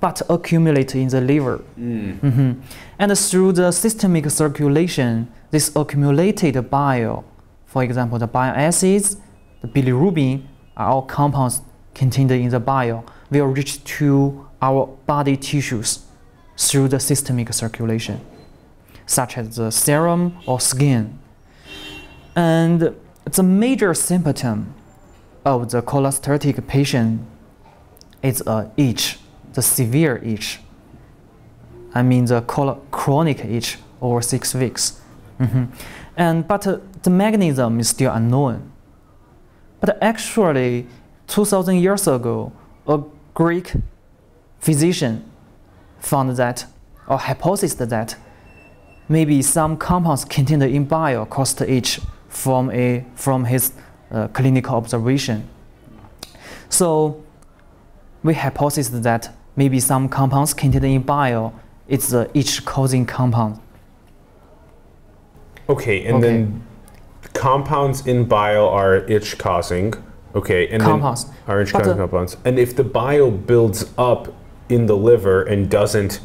[0.00, 1.60] but accumulate in the liver.
[1.78, 2.56] Mhm.
[2.98, 7.22] And through the systemic circulation, this accumulated bile,
[7.66, 9.16] for example, the bile acids,
[9.62, 10.42] the bilirubin,
[10.76, 11.60] are all compounds
[11.94, 16.00] contained in the bile, will reach to our body tissues
[16.58, 18.18] through the systemic circulation,
[19.06, 21.16] such as the serum or skin.
[22.34, 22.92] And
[23.24, 24.74] the major symptom
[25.44, 27.20] of the cholestatic patient
[28.22, 29.18] is a itch,
[29.52, 30.60] the severe itch.
[31.94, 32.40] I mean the
[32.90, 35.00] chronic itch over six weeks.
[35.38, 35.68] Mhm.
[36.16, 38.70] And but uh, the mechanism is still unknown.
[39.80, 40.86] But actually,
[41.26, 42.52] 2,000 years ago,
[42.86, 43.00] a
[43.34, 43.72] Greek
[44.58, 45.24] physician
[45.98, 46.66] found that,
[47.06, 48.16] or hypothesized that,
[49.08, 53.72] maybe some compounds contained in bile caused itch from, a, from his
[54.14, 55.38] uh, clinical observation.
[56.68, 57.22] So
[58.22, 61.52] we hypothesized that maybe some compounds contained in bile
[61.88, 63.58] is the itch-causing compound.
[65.68, 66.26] Okay, and Okay.
[66.28, 66.62] then
[67.32, 69.94] compounds in bile are itch causing.
[70.34, 71.24] Okay, and Compounds.
[71.24, 72.36] then are itch But causing compounds.
[72.44, 74.28] And if the bile builds up
[74.68, 76.20] in the liver and doesn't,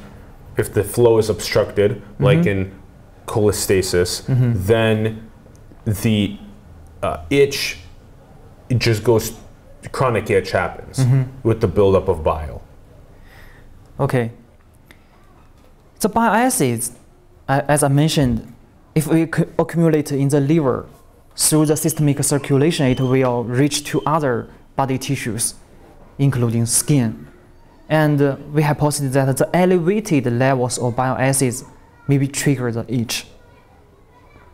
[0.58, 2.24] if the flow is obstructed, Mm-hmm.
[2.24, 2.72] like in
[3.28, 5.30] cholestasis, then
[5.86, 6.38] the
[7.04, 7.78] uh, itch
[8.70, 9.34] it just goes,
[9.92, 11.24] chronic itch happens Mm-hmm.
[11.48, 12.62] with the buildup of bile.
[14.00, 14.32] Okay.
[16.00, 16.92] The bile acids,
[17.48, 18.54] as I mentioned,
[18.96, 20.88] if we accumulate in the liver
[21.36, 25.56] through the systemic circulation, it will reach to other body tissues,
[26.18, 27.28] including skin.
[27.90, 31.64] And uh, we hypothesize that the elevated levels of bile acids
[32.08, 33.26] maybe trigger the itch.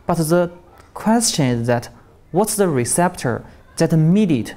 [0.06, 0.50] But the
[0.94, 1.90] question is that
[2.36, 3.42] what's the receptor
[3.78, 4.54] that mediate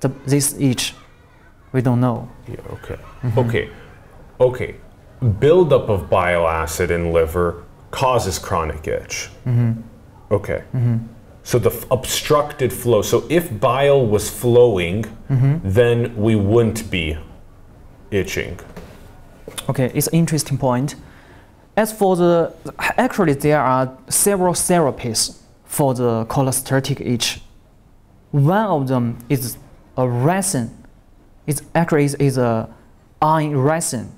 [0.00, 0.94] the, this itch?
[1.72, 2.28] We don't know.
[2.48, 2.96] Yeah, okay.
[3.22, 3.38] Mm-hmm.
[3.38, 3.70] Okay.
[4.40, 4.74] Okay.
[5.38, 9.28] Buildup of bile acid in liver causes chronic itch.
[9.46, 9.72] Mm-hmm.
[10.32, 10.62] Okay.
[11.42, 13.02] So the f- obstructed flow.
[13.02, 15.58] So if bile was flowing, Mm-hmm.
[15.62, 17.16] then we wouldn't be
[18.10, 18.58] itching.
[19.68, 20.96] Okay, it's an interesting point.
[21.76, 25.39] As for the, actually there are several therapies
[25.70, 27.40] for the cholestatic itch.
[28.32, 29.56] One of them is
[29.96, 30.76] a resin.
[31.46, 32.68] It's actually is, is a
[33.22, 34.12] iron resin,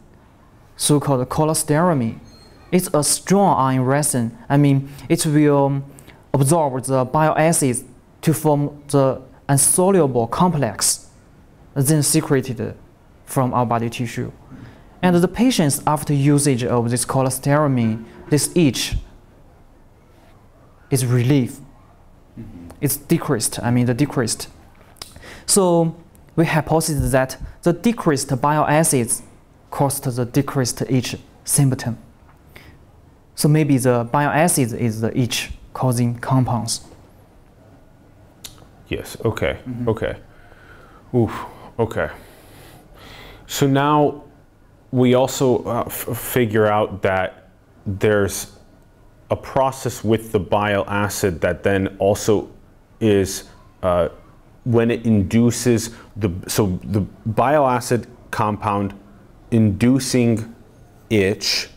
[0.76, 2.20] so-called cholestyramine.
[2.70, 4.38] It's a strong iron resin.
[4.48, 5.84] I mean, it will
[6.32, 7.84] absorb the bile acids
[8.22, 11.10] to form the insoluble complex,
[11.74, 12.74] then secreted
[13.26, 14.32] from our body tissue.
[15.02, 18.94] And the patients, after usage of this cholestyramine, this itch
[20.92, 21.58] is relief.
[22.80, 23.58] It's decreased.
[23.62, 24.48] I mean, the decreased.
[25.46, 25.96] So
[26.36, 29.22] we hypothesized that the decreased bile acids
[29.70, 31.98] caused the decreased itch symptom.
[33.34, 36.84] So maybe the bile acids is the itch causing compounds.
[38.88, 39.16] Yes.
[39.24, 39.58] Okay.
[39.88, 40.16] Okay.
[41.14, 41.32] Oof.
[41.78, 42.10] Okay.
[43.46, 44.24] So now
[44.90, 47.48] we also uh, f- figure out that
[47.86, 48.52] there's
[49.32, 52.50] a process with the bile acid that then also
[53.00, 53.44] is
[53.82, 54.08] uh,
[54.64, 58.92] when it induces the so the bile acid compound
[59.50, 60.54] inducing
[61.08, 61.70] itch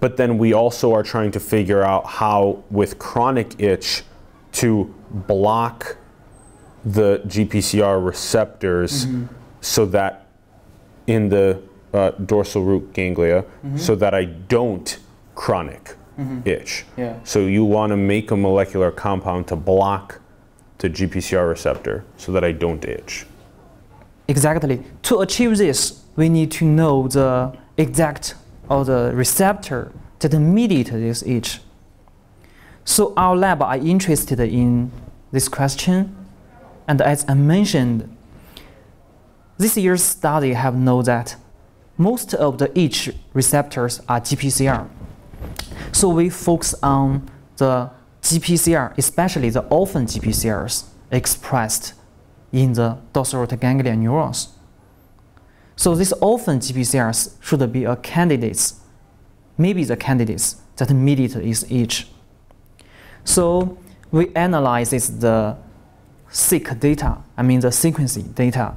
[0.00, 4.02] but then we also are trying to figure out how with chronic itch
[4.50, 4.92] to
[5.28, 5.96] block
[6.84, 9.06] the GPCR receptors
[9.60, 10.26] so that
[11.06, 11.62] in the
[11.94, 13.44] uh, dorsal root ganglia
[13.76, 14.98] so that I don't
[15.36, 16.48] chronic Mm-hmm.
[16.48, 16.84] itch.
[16.96, 17.18] Yeah.
[17.24, 20.20] So you want to make a molecular compound to block
[20.78, 23.26] the GPCR receptor so that I don't itch.
[24.28, 24.82] Exactly.
[25.02, 28.34] To achieve this, we need to know the exact
[28.68, 31.60] or the receptor that mediate this itch.
[32.84, 34.90] So our lab are interested in
[35.32, 36.16] this question,
[36.88, 38.16] and as I mentioned,
[39.58, 41.36] this year's study have known that
[41.98, 44.88] most of the itch receptors are GPCR.
[45.96, 51.94] So we focus on the GPCR, especially the orphan GPCRs expressed
[52.52, 54.48] in the dorsal ganglion neurons.
[55.74, 58.74] So these orphan GPCRs should be a candidates,
[59.56, 62.08] maybe the candidates that mediate is itch.
[63.24, 63.78] So
[64.10, 65.56] we analyze the
[66.28, 68.76] seq data, I mean the sequencing data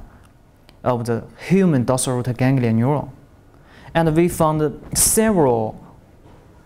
[0.82, 3.10] of the human dorsal root ganglion neuron.
[3.94, 5.89] And we found several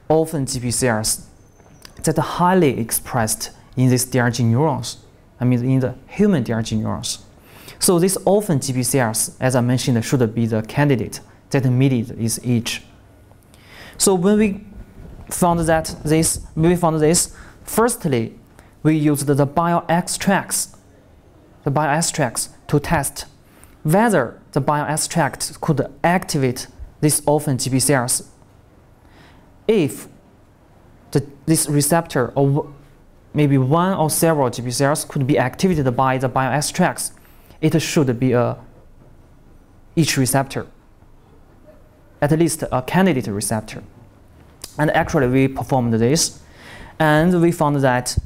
[0.09, 1.25] orphan GPCRs
[2.03, 4.99] that are highly expressed in these DRG neurons,
[5.40, 7.25] I mean in the human DRG neurons.
[7.79, 12.83] So these orphan GPCRs, as I mentioned, should be the candidate that mediate is itch.
[13.99, 14.64] So when we
[15.31, 18.38] found that this, when we found this, firstly,
[18.83, 20.77] we used the bio extracts,
[21.64, 23.27] the bio extracts to test
[23.85, 26.67] whether the bio extract could activate
[27.01, 28.27] these orphan GPCRs.
[29.66, 30.09] If
[31.11, 32.72] the, this receptor or
[33.33, 37.12] maybe one or several GPCRs could be activated by the bioextracts,
[37.61, 38.57] it should be a
[39.96, 40.66] each receptor,
[42.20, 43.83] at least a candidate receptor.
[44.77, 46.40] And actually, we performed this,
[46.98, 48.18] and we found that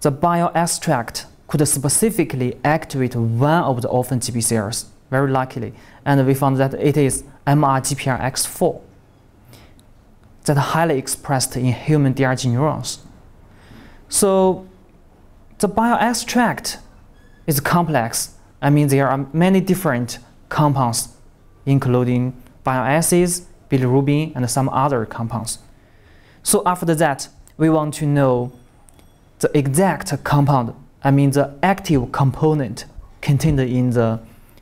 [0.00, 5.72] the bioextract could specifically activate one of the orphan GPCRs, very likely,
[6.04, 8.80] and we found that it is MRGPRX4
[10.44, 13.00] that are highly expressed in human DRG neurons.
[14.08, 14.66] So
[15.58, 16.78] the bio extract
[17.46, 18.34] is complex.
[18.60, 21.08] I mean, there are many different compounds,
[21.66, 25.58] including bile acids, bilirubin, and some other compounds.
[26.42, 28.52] So after that, we want to know
[29.38, 32.86] the exact compound, I mean the active component
[33.20, 34.20] contained in the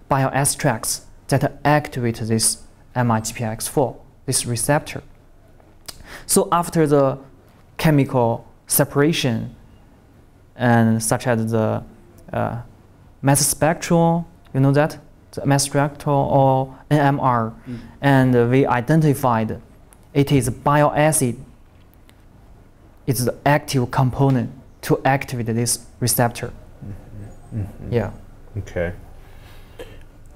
[0.09, 2.63] bio extracts that activate this
[2.95, 5.03] MRGPRX4, this receptor.
[6.33, 7.19] So after the
[7.77, 9.55] chemical separation,
[10.57, 11.85] and such as the
[12.33, 12.63] uh,
[13.21, 14.99] mass spectral, you know that
[15.33, 17.79] the mass spectral or NMR, mm.
[18.01, 19.61] and we identified
[20.15, 21.37] it is bile acid.
[23.07, 24.53] It's the active component
[24.87, 26.49] to activate this receptor.
[26.49, 27.61] Mm-hmm.
[27.61, 27.93] Mm-hmm.
[27.93, 28.11] Yeah.
[28.57, 28.95] Okay.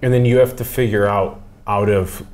[0.03, 2.27] And then you have to figure out out of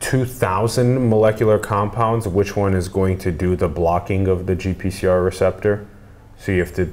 [0.00, 5.86] 2,000 molecular compounds which one is going to do the blocking of the GPCR receptor.
[6.38, 6.92] So you have to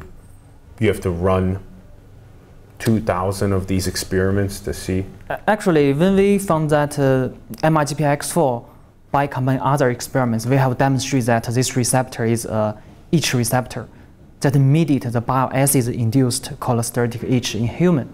[0.80, 1.64] you have to run
[2.80, 5.06] 2,000 of these experiments to see.
[5.48, 7.30] Actually, when we found that uh,
[7.64, 8.66] MRGPRX4
[9.12, 12.78] by combining other experiments, we have demonstrated that this receptor is uh,
[13.12, 13.88] each receptor
[14.42, 18.14] that mediate the bile acid induced cholestatic itch in human.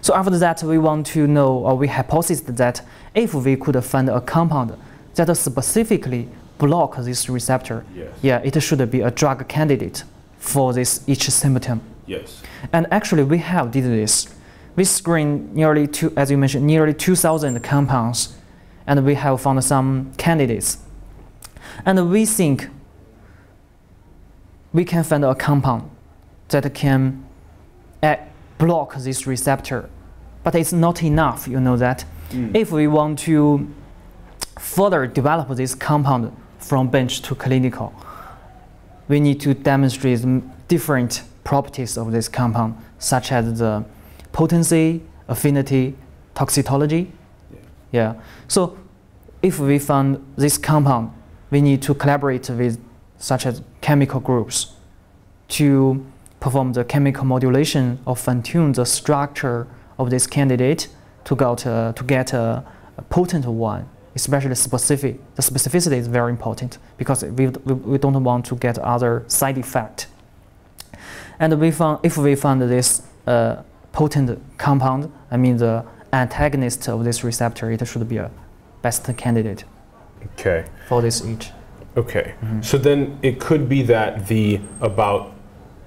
[0.00, 2.82] So after that, we want to know, or we hypothesized that
[3.14, 4.76] if we could find a compound
[5.14, 8.08] that specifically block this receptor, Yes.
[8.22, 10.04] yeah, it should be a drug candidate
[10.38, 11.80] for this each symptom.
[12.06, 12.42] Yes.
[12.72, 14.28] And actually, we have did this.
[14.76, 18.34] We screened nearly two, as you mentioned, nearly 2,000 compounds,
[18.86, 20.78] and we have found some candidates.
[21.84, 22.68] And we think
[24.72, 25.90] we can find a compound
[26.48, 27.24] that can
[28.02, 28.16] uh,
[28.58, 29.88] block this receptor,
[30.44, 31.48] but it's not enough.
[31.48, 32.04] You know that.
[32.30, 32.54] Mm.
[32.54, 33.68] If we want to
[34.58, 37.94] further develop this compound from bench to clinical,
[39.08, 40.22] we need to demonstrate
[40.68, 43.84] different properties of this compound, such as the
[44.32, 45.94] potency, affinity,
[46.34, 47.10] toxicology.
[47.90, 48.14] Yeah.
[48.48, 48.76] So
[49.42, 51.12] if we found this compound,
[51.50, 52.78] we need to collaborate with
[53.18, 54.74] such as chemical groups
[55.48, 56.04] to
[56.40, 59.66] perform the chemical modulation or fine-tune the structure
[59.98, 60.88] of this candidate
[61.24, 62.64] to get, uh, to get a,
[62.96, 65.18] a potent one, especially specific.
[65.34, 69.58] The specificity is very important because we, we, we don't want to get other side
[69.58, 70.06] effect.
[71.40, 77.04] And we found, if we found this uh, potent compound, I mean the antagonist of
[77.04, 78.30] this receptor, it should be a
[78.82, 79.64] best candidate
[80.34, 80.64] Okay.
[80.88, 81.50] for this each.
[81.96, 82.34] Okay.
[82.60, 85.32] So then it could be that the about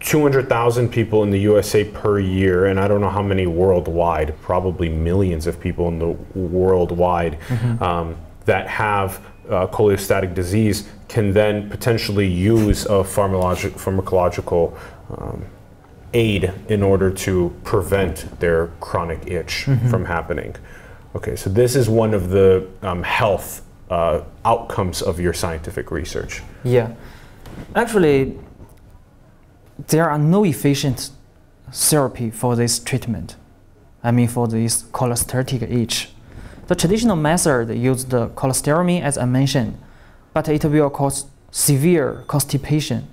[0.02, 4.90] 200,000 people in the USA per year, and I don't know how many worldwide, probably
[4.90, 7.38] millions of people in the worldwide
[7.82, 14.78] um, that have uh, cholestatic disease can then potentially use a pharmacologic, pharmacological
[15.18, 15.46] um,
[16.14, 20.56] aid in order to prevent their chronic itch from happening.
[21.16, 26.42] Okay, so this is one of the um, health uh, outcomes of your scientific research.
[26.64, 26.94] Yeah.
[27.76, 28.40] Actually,
[29.88, 31.10] there are no efficient
[31.72, 33.36] therapy for this treatment.
[34.04, 36.10] I mean, for this cholestatic itch.
[36.68, 39.78] The traditional method used the cholestyramine, as I mentioned,
[40.34, 43.08] but it will cause severe constipation.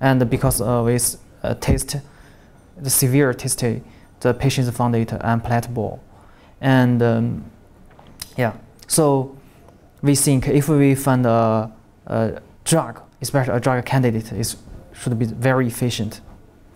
[0.00, 1.96] And because of its uh, taste,
[2.76, 3.64] the severe taste,
[4.20, 6.02] the patients found it unpalatable.
[6.60, 7.50] And um,
[8.36, 8.54] yeah,
[8.86, 9.36] so
[10.02, 11.72] we think if we find a,
[12.06, 14.56] a drug, especially a drug candidate, is
[14.98, 16.20] should be very efficient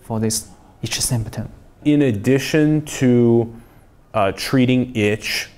[0.02, 0.48] for this
[0.82, 1.48] itch symptom.
[1.84, 3.54] In addition to
[4.12, 5.48] uh, treating itch,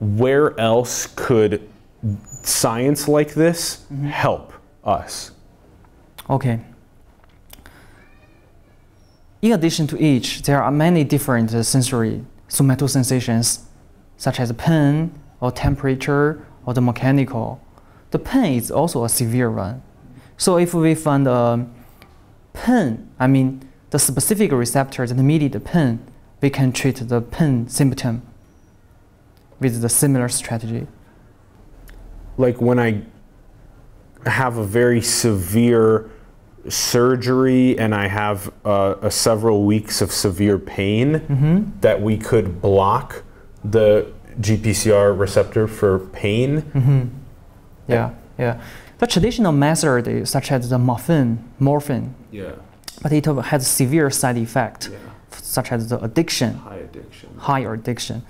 [0.00, 1.68] where else could
[2.42, 4.52] science like this help
[4.84, 5.32] us?
[6.28, 6.60] Okay.
[9.42, 13.62] In addition to itch, there are many different uh, sensory somatosensations,
[14.16, 17.60] such as pain or temperature or the mechanical.
[18.10, 19.82] The pain is also a severe one.
[20.36, 21.66] So if we find a
[22.64, 26.00] pain, I mean the specific receptor that mediate the pain,
[26.40, 28.22] we can treat the pain symptom
[29.60, 30.86] with the similar strategy.
[32.36, 33.02] Like when I
[34.26, 36.10] have a very severe
[36.68, 43.22] surgery and I have uh, a several weeks of severe pain, that we could block
[43.64, 46.64] the GPCR receptor for pain.
[47.88, 48.60] Yeah, yeah.
[48.98, 52.52] The traditional method is such as the morphine, morphine, Yeah.
[53.02, 54.90] but it has severe side effect,
[55.30, 57.28] such as the addiction, High addiction.
[57.36, 58.22] high addiction,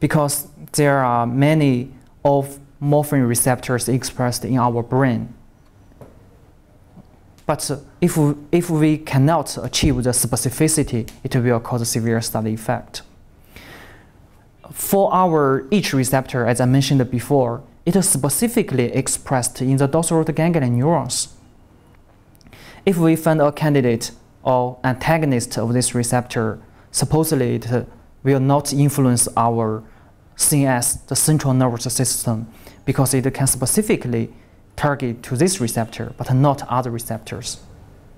[0.00, 1.90] because there are many
[2.24, 5.34] of morphine receptors expressed in our brain.
[7.46, 13.02] But if we, if we cannot achieve the specificity, it will cause severe side effect.
[14.72, 20.18] For our each receptor, as I mentioned before, it is specifically expressed in the dorsal
[20.18, 21.28] root ganglion neurons.
[22.84, 24.10] If we find a candidate
[24.42, 26.58] or antagonist of this receptor,
[26.90, 27.86] supposedly it
[28.24, 29.84] will not influence our
[30.36, 32.48] CNS, the central nervous system,
[32.84, 34.32] because it can specifically
[34.74, 37.58] target to this receptor, but not other receptors.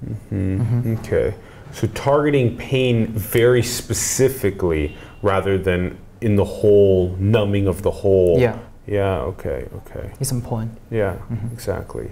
[0.05, 0.61] Mm-hmm.
[0.61, 0.97] Mm-hmm.
[0.97, 1.35] Okay.
[1.73, 8.39] So targeting pain very specifically rather than in the whole, numbing of the whole.
[8.41, 8.59] Yeah.
[8.89, 10.13] Yeah, okay, okay.
[10.19, 10.79] It's important.
[10.91, 11.19] Yeah,
[11.53, 12.11] exactly.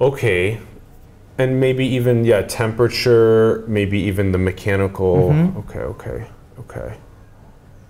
[0.00, 0.60] Okay.
[1.38, 5.32] And maybe even, yeah, temperature, maybe even the mechanical.
[5.58, 6.26] Okay, okay,
[6.58, 6.98] okay.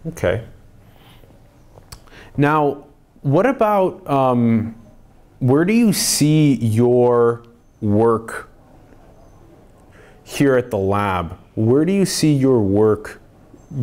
[0.06, 0.44] Okay.
[2.36, 2.84] Now,
[3.22, 4.76] what about um,
[5.40, 7.42] where do you see your
[7.80, 8.48] work
[10.22, 11.36] here at the lab?
[11.56, 13.20] Where do you see your work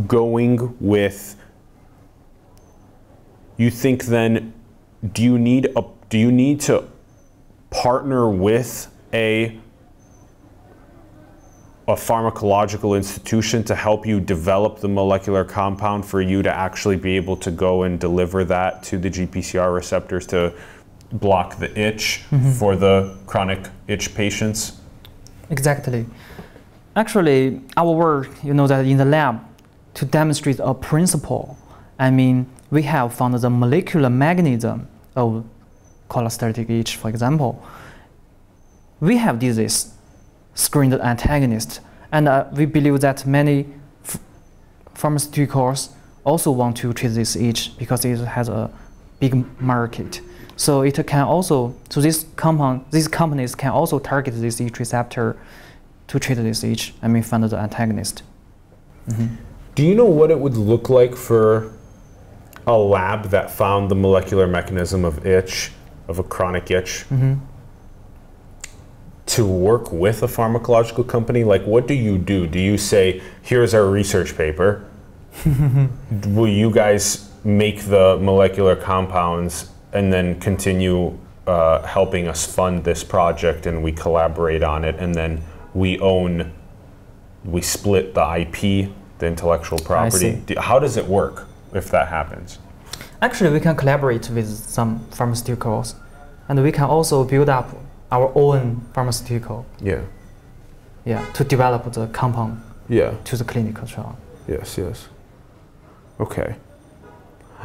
[0.07, 1.35] going with?
[3.57, 4.53] You think then,
[5.13, 6.87] do you need a do you need to
[7.69, 9.59] partner with a
[11.87, 17.15] a pharmacological institution to help you develop the molecular compound for you to actually be
[17.15, 20.51] able to go and deliver that to the GPCR receptors to
[21.11, 22.51] block the itch mm-hmm.
[22.53, 24.79] for the chronic itch patients?
[25.51, 26.07] Exactly.
[26.95, 29.39] Actually, our work, you know, that in the lab,
[29.93, 31.55] to demonstrate a principle,
[31.99, 35.45] I mean, we have found the molecular mechanism of
[36.09, 37.63] cholestatic itch, for example.
[38.99, 39.93] We have disease
[40.53, 43.67] screened antagonist, and uh, we believe that many
[44.95, 45.89] pharmaceuticals
[46.23, 48.71] also want to treat this itch because it has a
[49.19, 50.21] big market.
[50.55, 55.35] So it can also, so this compound, these companies can also target this H receptor
[56.07, 58.23] to treat this H, I mean, find the antagonist.
[59.75, 61.73] Do you know what it would look like for
[62.67, 65.71] a lab that found the molecular mechanism of itch,
[66.07, 67.05] of a chronic itch,
[69.27, 71.43] to work with a pharmacological company?
[71.43, 72.47] Like, what do you do?
[72.47, 74.85] Do you say, here's our research paper?
[76.25, 83.03] Will you guys make the molecular compounds and then continue uh, helping us fund this
[83.03, 85.41] project and we collaborate on it and then
[85.73, 86.51] we own,
[87.43, 88.89] we split the IP,
[89.19, 90.41] the intellectual property?
[90.57, 92.57] How does it work if that happens?
[93.21, 95.95] Actually, we can collaborate with some pharmaceuticals,
[96.47, 97.69] and we can also build up
[98.11, 100.01] our own pharmaceutical, Yeah.
[101.05, 103.11] yeah, to develop the compound Yeah.
[103.25, 104.17] to the clinical trial.
[104.47, 105.07] Yes, yes.
[106.19, 106.55] Okay.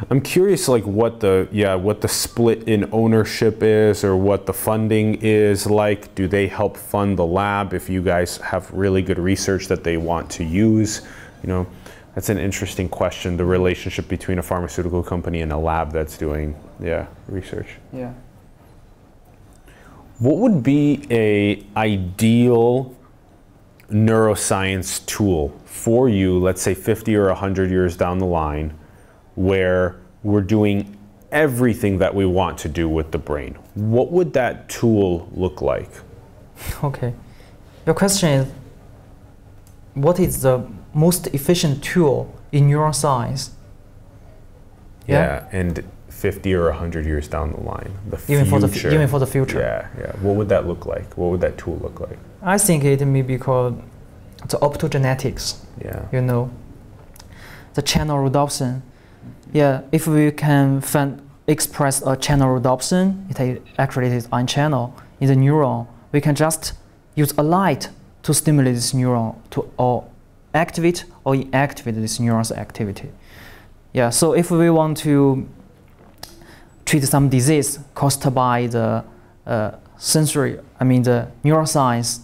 [0.09, 4.53] I'm curious like what the yeah, what the split in ownership is or what the
[4.53, 6.15] funding is like.
[6.15, 9.97] Do they help fund the lab if you guys have really good research that they
[9.97, 11.01] want to use?
[11.43, 11.67] You know,
[12.15, 16.55] that's an interesting question, the relationship between a pharmaceutical company and a lab that's doing
[16.79, 17.77] yeah, research.
[17.93, 18.13] Yeah.
[20.19, 22.95] What would be a ideal
[23.89, 28.77] neuroscience tool for you, let's say 50 or 100 years down the line,
[29.35, 30.97] where we're doing
[31.31, 33.57] everything that we want to do with the brain?
[33.73, 35.89] What would that tool look like?
[36.83, 37.15] Okay.
[37.87, 38.51] Your question is
[39.95, 40.63] what is the
[40.93, 43.51] most efficient tool in neuroscience?
[45.07, 48.91] Yeah, and 50 or 100 years down the line, the Even for the future.
[48.91, 49.59] even for the future.
[49.59, 50.11] Yeah, yeah.
[50.21, 51.17] What would that look like?
[51.17, 52.17] What would that tool look like?
[52.43, 53.81] I think it may be called
[54.47, 55.57] the optogenetics.
[55.83, 56.05] Yeah.
[56.11, 56.51] you know,
[57.73, 58.81] the channel rhodopsin.
[59.53, 65.27] Yeah, if we can find express a channel rhodopsin, it actually is ion channel in
[65.27, 65.87] the neuron.
[66.11, 66.73] We can just
[67.15, 67.89] use a light
[68.23, 70.05] to stimulate this neuron to or
[70.53, 73.09] activate or inactivate this neuron's activity.
[73.93, 75.47] Yeah, so if we want to
[76.85, 79.03] treat some disease caused by the
[79.45, 82.21] uh, sensory, I mean the neuroscience,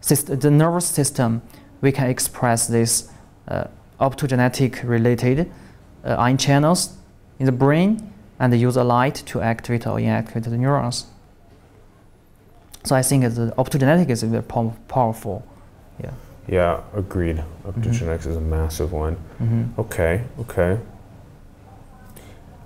[0.00, 1.42] syst- the nervous system,
[1.80, 3.10] we can express this
[3.48, 3.64] uh,
[4.00, 5.50] optogenetic related
[6.04, 6.96] uh, ion channels
[7.38, 11.06] in the brain and use a light to activate or inactivate the neurons.
[12.84, 15.44] So I think the optogenetic is very powerful.
[16.02, 16.10] Yeah.
[16.48, 17.44] Yeah, agreed.
[17.64, 19.16] Optogenetics is a massive one.
[19.40, 19.80] Mm-hmm.
[19.80, 20.78] Okay, okay.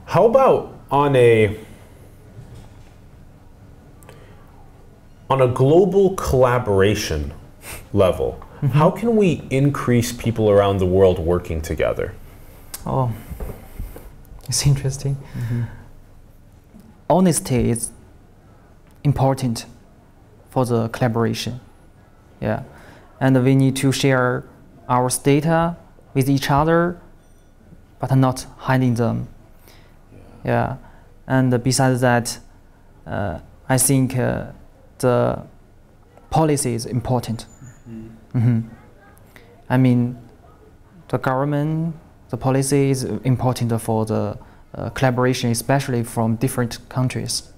[0.07, 1.59] How about on a
[5.29, 7.33] on a global collaboration
[7.93, 8.41] level?
[8.73, 12.15] How can we increase people around the world working together?
[12.87, 13.13] Oh,
[14.49, 15.17] it's interesting.
[17.11, 17.91] Honesty is
[19.03, 19.67] important
[20.51, 21.59] for the collaboration.
[22.41, 22.63] Yeah,
[23.23, 24.43] and we need to share
[24.89, 25.77] our data
[26.13, 27.01] with each other,
[28.01, 29.29] but not hiding them.
[30.45, 30.77] Yeah,
[31.29, 32.41] and besides that,
[33.07, 34.47] uh, I think uh,
[34.99, 35.39] the
[36.31, 37.47] policy is important.
[38.35, 38.65] Mhm.
[39.71, 40.17] I mean,
[41.09, 41.95] the government,
[42.31, 44.37] the policy is important for the
[44.75, 47.53] uh, collaboration, especially from different countries.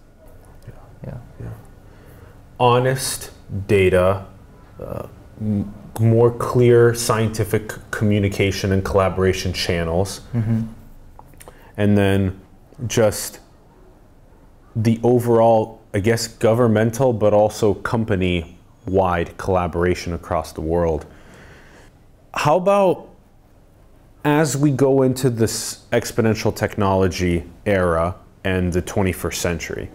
[1.07, 1.19] Yeah.
[1.41, 1.49] Yeah.
[2.59, 3.31] honest
[3.67, 4.25] data,
[4.81, 5.07] uh,
[6.01, 10.63] more clear scientific communication and collaboration channels, mm-hmm.
[11.77, 12.41] and then
[12.87, 13.41] just
[14.77, 21.07] the overall, I guess, governmental but also company wide collaboration across the world.
[22.35, 23.09] How about
[24.25, 29.91] as we go into this exponential technology era and the 21st century?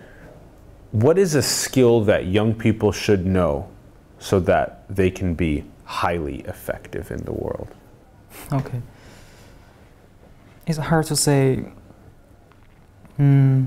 [0.92, 3.70] what is a skill that young people should know
[4.20, 7.70] so that they can be highly effective in the world?
[8.52, 8.82] Okay.
[10.68, 11.66] It's hard to say.
[13.18, 13.66] Hmm.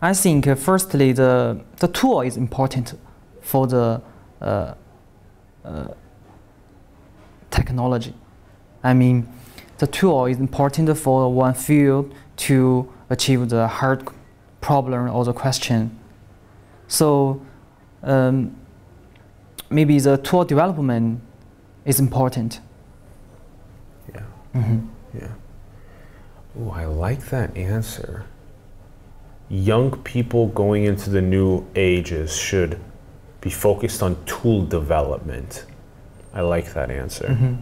[0.00, 2.94] I think uh, firstly the the tool is important
[3.40, 4.00] for the
[4.40, 4.74] uh,
[5.64, 5.88] uh,
[7.50, 8.14] technology.
[8.82, 9.28] I mean,
[9.78, 14.08] the tool is important for one field to achieve the hard
[14.60, 15.98] problem or the question.
[16.88, 17.40] So
[18.02, 18.56] um,
[19.70, 21.20] maybe the tool development
[21.84, 22.60] is important.
[24.14, 24.22] Yeah.
[24.54, 24.88] Mhm.
[25.14, 25.28] Yeah.
[26.58, 28.24] Oh, I like that answer.
[29.48, 32.78] Young people going into the new ages should
[33.40, 35.66] be focused on tool development.
[36.32, 37.28] I like that answer.
[37.28, 37.58] Mhm.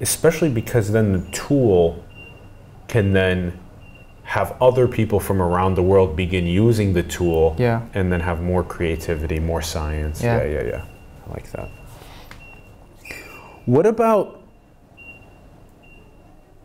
[0.00, 2.04] Especially because then the tool
[2.88, 3.58] can then
[4.26, 7.82] have other people from around the world begin using the tool Yeah.
[7.94, 10.22] and then have more creativity, more science.
[10.22, 10.42] Yeah.
[10.44, 10.66] yeah, yeah.
[10.66, 10.84] yeah.
[11.26, 11.68] I like that.
[13.66, 14.42] What about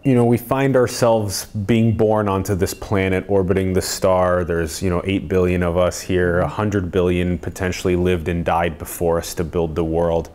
[0.04, 4.44] you know, we find ourselves being born onto this planet orbiting the star.
[4.44, 9.20] There's, you know, 8 billion of us here, 100 billion potentially lived and died before
[9.20, 10.32] us to build the world.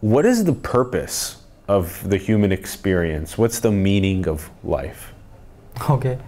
[0.00, 3.38] What is the purpose of the human experience?
[3.38, 5.14] What's the meaning of life?
[5.90, 6.18] Okay.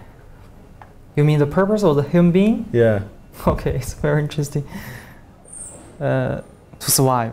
[1.17, 2.67] You mean the purpose of the human being?
[2.73, 3.03] Yeah.
[3.47, 4.67] Okay, it's very interesting.
[6.01, 6.43] Uh,
[6.81, 7.33] to survive.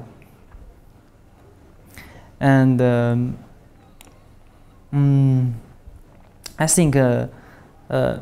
[2.40, 3.38] And um,
[4.94, 5.54] mm,
[6.60, 7.28] I think uh,
[7.90, 8.20] uh,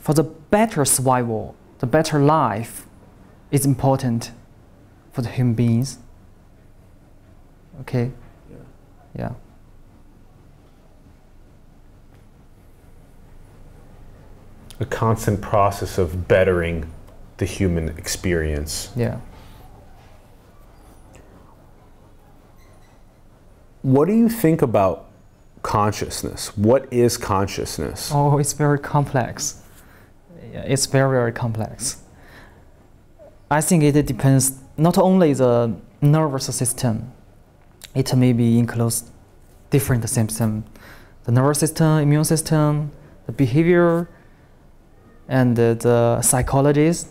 [0.00, 2.86] for the better survival, the better life
[3.50, 4.32] is important
[5.12, 5.98] for the human beings.
[7.80, 8.10] Okay?
[9.18, 9.32] Yeah.
[14.82, 16.90] A constant process of bettering
[17.36, 18.90] the human experience.
[18.96, 19.20] Yeah.
[23.82, 25.06] What do you think about
[25.62, 26.56] consciousness?
[26.56, 28.10] What is consciousness?
[28.12, 29.62] Oh, it's very complex.
[30.52, 32.02] It's very, very complex.
[33.52, 37.12] I think it depends not only the nervous system,
[37.94, 39.04] it may be includes
[39.70, 40.64] different systems.
[41.22, 42.90] The nervous system, immune system,
[43.26, 44.08] the behavior,
[45.32, 47.06] and the psychologies.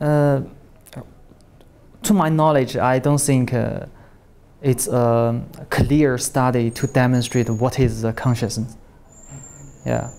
[0.00, 0.42] Uh,
[2.02, 3.86] to my knowledge, I don't think uh,
[4.60, 5.40] it's a
[5.70, 8.76] clear study to demonstrate what is the consciousness.
[9.86, 10.10] Yeah.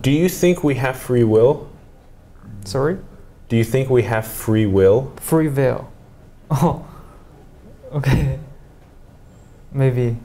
[0.00, 1.68] Do you think we have free will?
[2.64, 2.96] Sorry?
[3.50, 5.12] Do you think we have free will?
[5.20, 5.86] Free will.
[6.50, 6.82] Oh,
[7.92, 8.38] okay.
[9.70, 10.16] Maybe.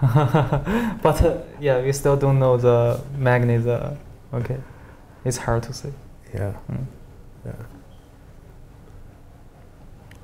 [1.02, 3.98] but uh, yeah, we still don't know the mechanism.
[4.32, 4.58] Okay.
[5.24, 5.92] It's hard to say.
[6.32, 6.52] Yeah.
[6.70, 6.86] Mm.
[7.44, 7.52] Yeah.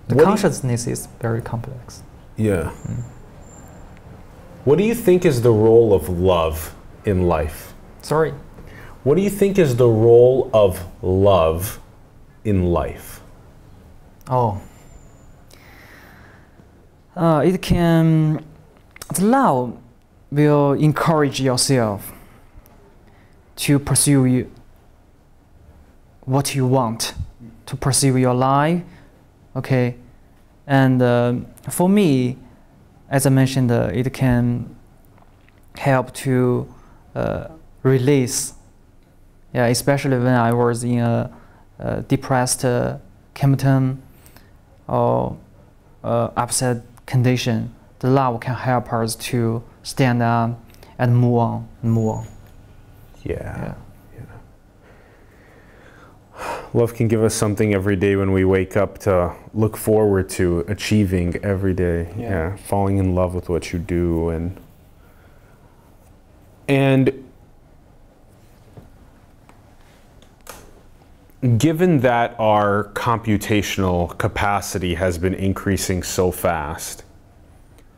[0.08, 2.02] The What consciousness is very complex.
[2.36, 2.70] Yeah.
[4.64, 7.74] What do you think is the role of love in life?
[8.02, 8.32] Sorry.
[9.02, 11.78] What do you think is the role of love
[12.44, 13.20] in life?
[14.28, 14.60] Oh.
[17.14, 18.44] Uh, it can,
[19.12, 19.78] the love
[20.30, 22.12] will encourage yourself
[23.56, 24.50] to pursue
[26.24, 27.14] what you want,
[27.66, 28.82] to pursue your life,
[29.54, 29.96] okay?
[30.66, 32.38] And um for me,
[33.08, 34.74] as I mentioned, uh, it can
[35.76, 36.66] help to
[37.14, 37.48] uh,
[37.82, 38.54] release,
[39.52, 41.30] yeah, especially when I was in a,
[41.78, 42.98] a depressed uh,
[44.88, 45.36] or
[46.02, 47.74] uh, upset condition,
[48.04, 50.60] the love can help us to stand up
[50.98, 52.26] and move on and move on.
[53.22, 53.74] Yeah.
[54.14, 54.24] Yeah.
[56.74, 60.66] Love can give us something every day when we wake up to look forward to
[60.68, 62.12] achieving every day.
[62.18, 62.28] Yeah.
[62.28, 62.56] Yeah.
[62.56, 64.60] Falling in love with what you do and
[66.68, 67.24] and
[71.56, 77.03] given that our computational capacity has been increasing so fast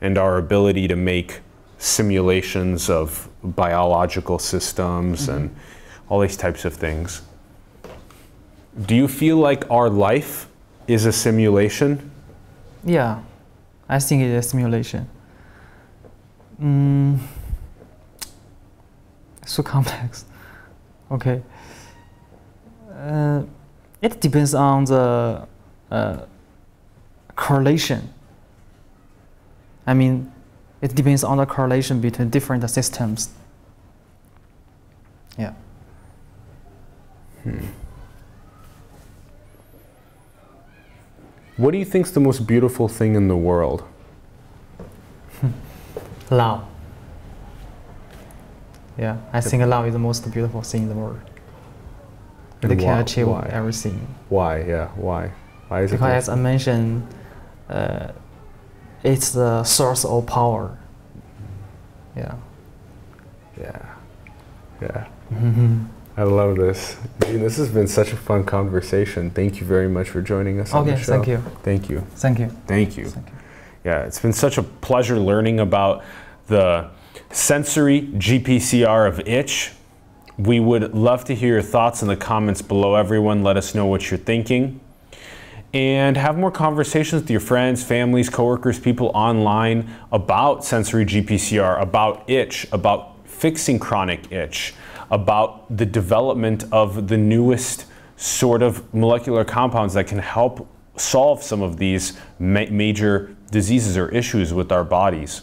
[0.01, 1.41] and our ability to make
[1.79, 5.55] simulations of biological systems and
[6.09, 7.23] all these types of things
[8.85, 10.49] do you feel like our life
[10.87, 12.11] is a simulation?
[12.85, 13.23] Yeah,
[13.89, 15.09] I think it is a simulation.
[16.61, 17.19] Mm,
[19.45, 20.25] so complex.
[21.09, 21.41] Okay.
[22.93, 23.45] Uh,
[24.03, 25.47] it depends on the
[25.89, 26.19] uh,
[27.37, 28.13] correlation.
[29.87, 30.33] I mean,
[30.83, 33.31] it depends on the correlation between different systems.
[35.39, 35.53] Yeah.
[37.43, 37.59] Hmm.
[41.57, 43.85] What do you think is the most beautiful thing in the world?
[46.31, 46.65] Love.
[48.99, 51.21] Yeah, I think love is the most beautiful thing in the world.
[52.63, 53.47] And can why- achieve why?
[53.53, 54.07] everything.
[54.31, 54.63] Why?
[54.63, 55.33] Yeah, why?
[55.69, 55.97] Why is it?
[55.97, 57.07] Because as I mentioned,
[57.69, 58.13] uh,
[59.07, 60.79] it's the source of power.
[62.17, 62.35] Yeah.
[63.61, 63.95] yeah,
[64.83, 65.07] yeah.
[66.17, 66.97] I love this.
[67.25, 69.31] Gene, this has been such a fun conversation.
[69.31, 71.13] Thank you very much for joining us on Okay, the show.
[71.13, 71.39] thank you.
[71.63, 72.01] Thank you.
[72.17, 72.49] Thank you.
[72.67, 73.05] Thank you.
[73.09, 73.35] Thank you.
[73.85, 76.03] Yeah, it's been such a pleasure learning about
[76.49, 76.89] the
[77.31, 79.73] sensory GPCR of itch.
[80.39, 83.43] We would love to hear your thoughts in the comments below, everyone.
[83.43, 84.81] Let us know what you're thinking.
[85.73, 92.29] And have more conversations with your friends, families, coworkers, people online about sensory GPCR, about
[92.29, 94.75] itch, about fixing chronic itch,
[95.11, 97.87] about the development of the newest
[98.17, 104.09] sort of molecular compounds that can help solve some of these ma- major diseases or
[104.09, 105.43] issues with our bodies.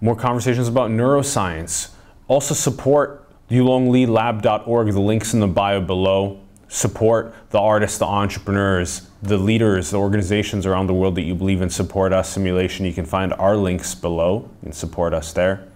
[0.00, 1.90] More conversations about neuroscience.
[2.28, 6.40] Also support yulonglilab.org, the links in the bio below.
[6.68, 11.62] Support the artists, the entrepreneurs, the leaders, the organizations around the world that you believe
[11.62, 11.70] in.
[11.70, 12.84] Support us simulation.
[12.84, 15.66] You can find our links below and support us there.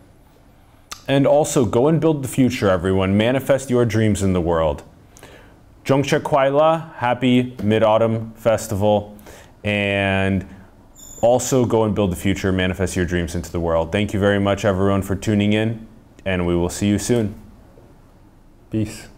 [1.09, 3.16] And also go and build the future, everyone.
[3.16, 4.82] Manifest your dreams in the world.
[5.84, 9.16] Zhongqiu Kuaile, happy Mid Autumn Festival.
[9.64, 10.47] And
[11.22, 13.93] also go and build the future, manifest your dreams into the world.
[13.93, 15.86] Thank you very much, everyone, for tuning in,
[16.24, 17.34] and we will see you soon.
[18.70, 19.09] Peace.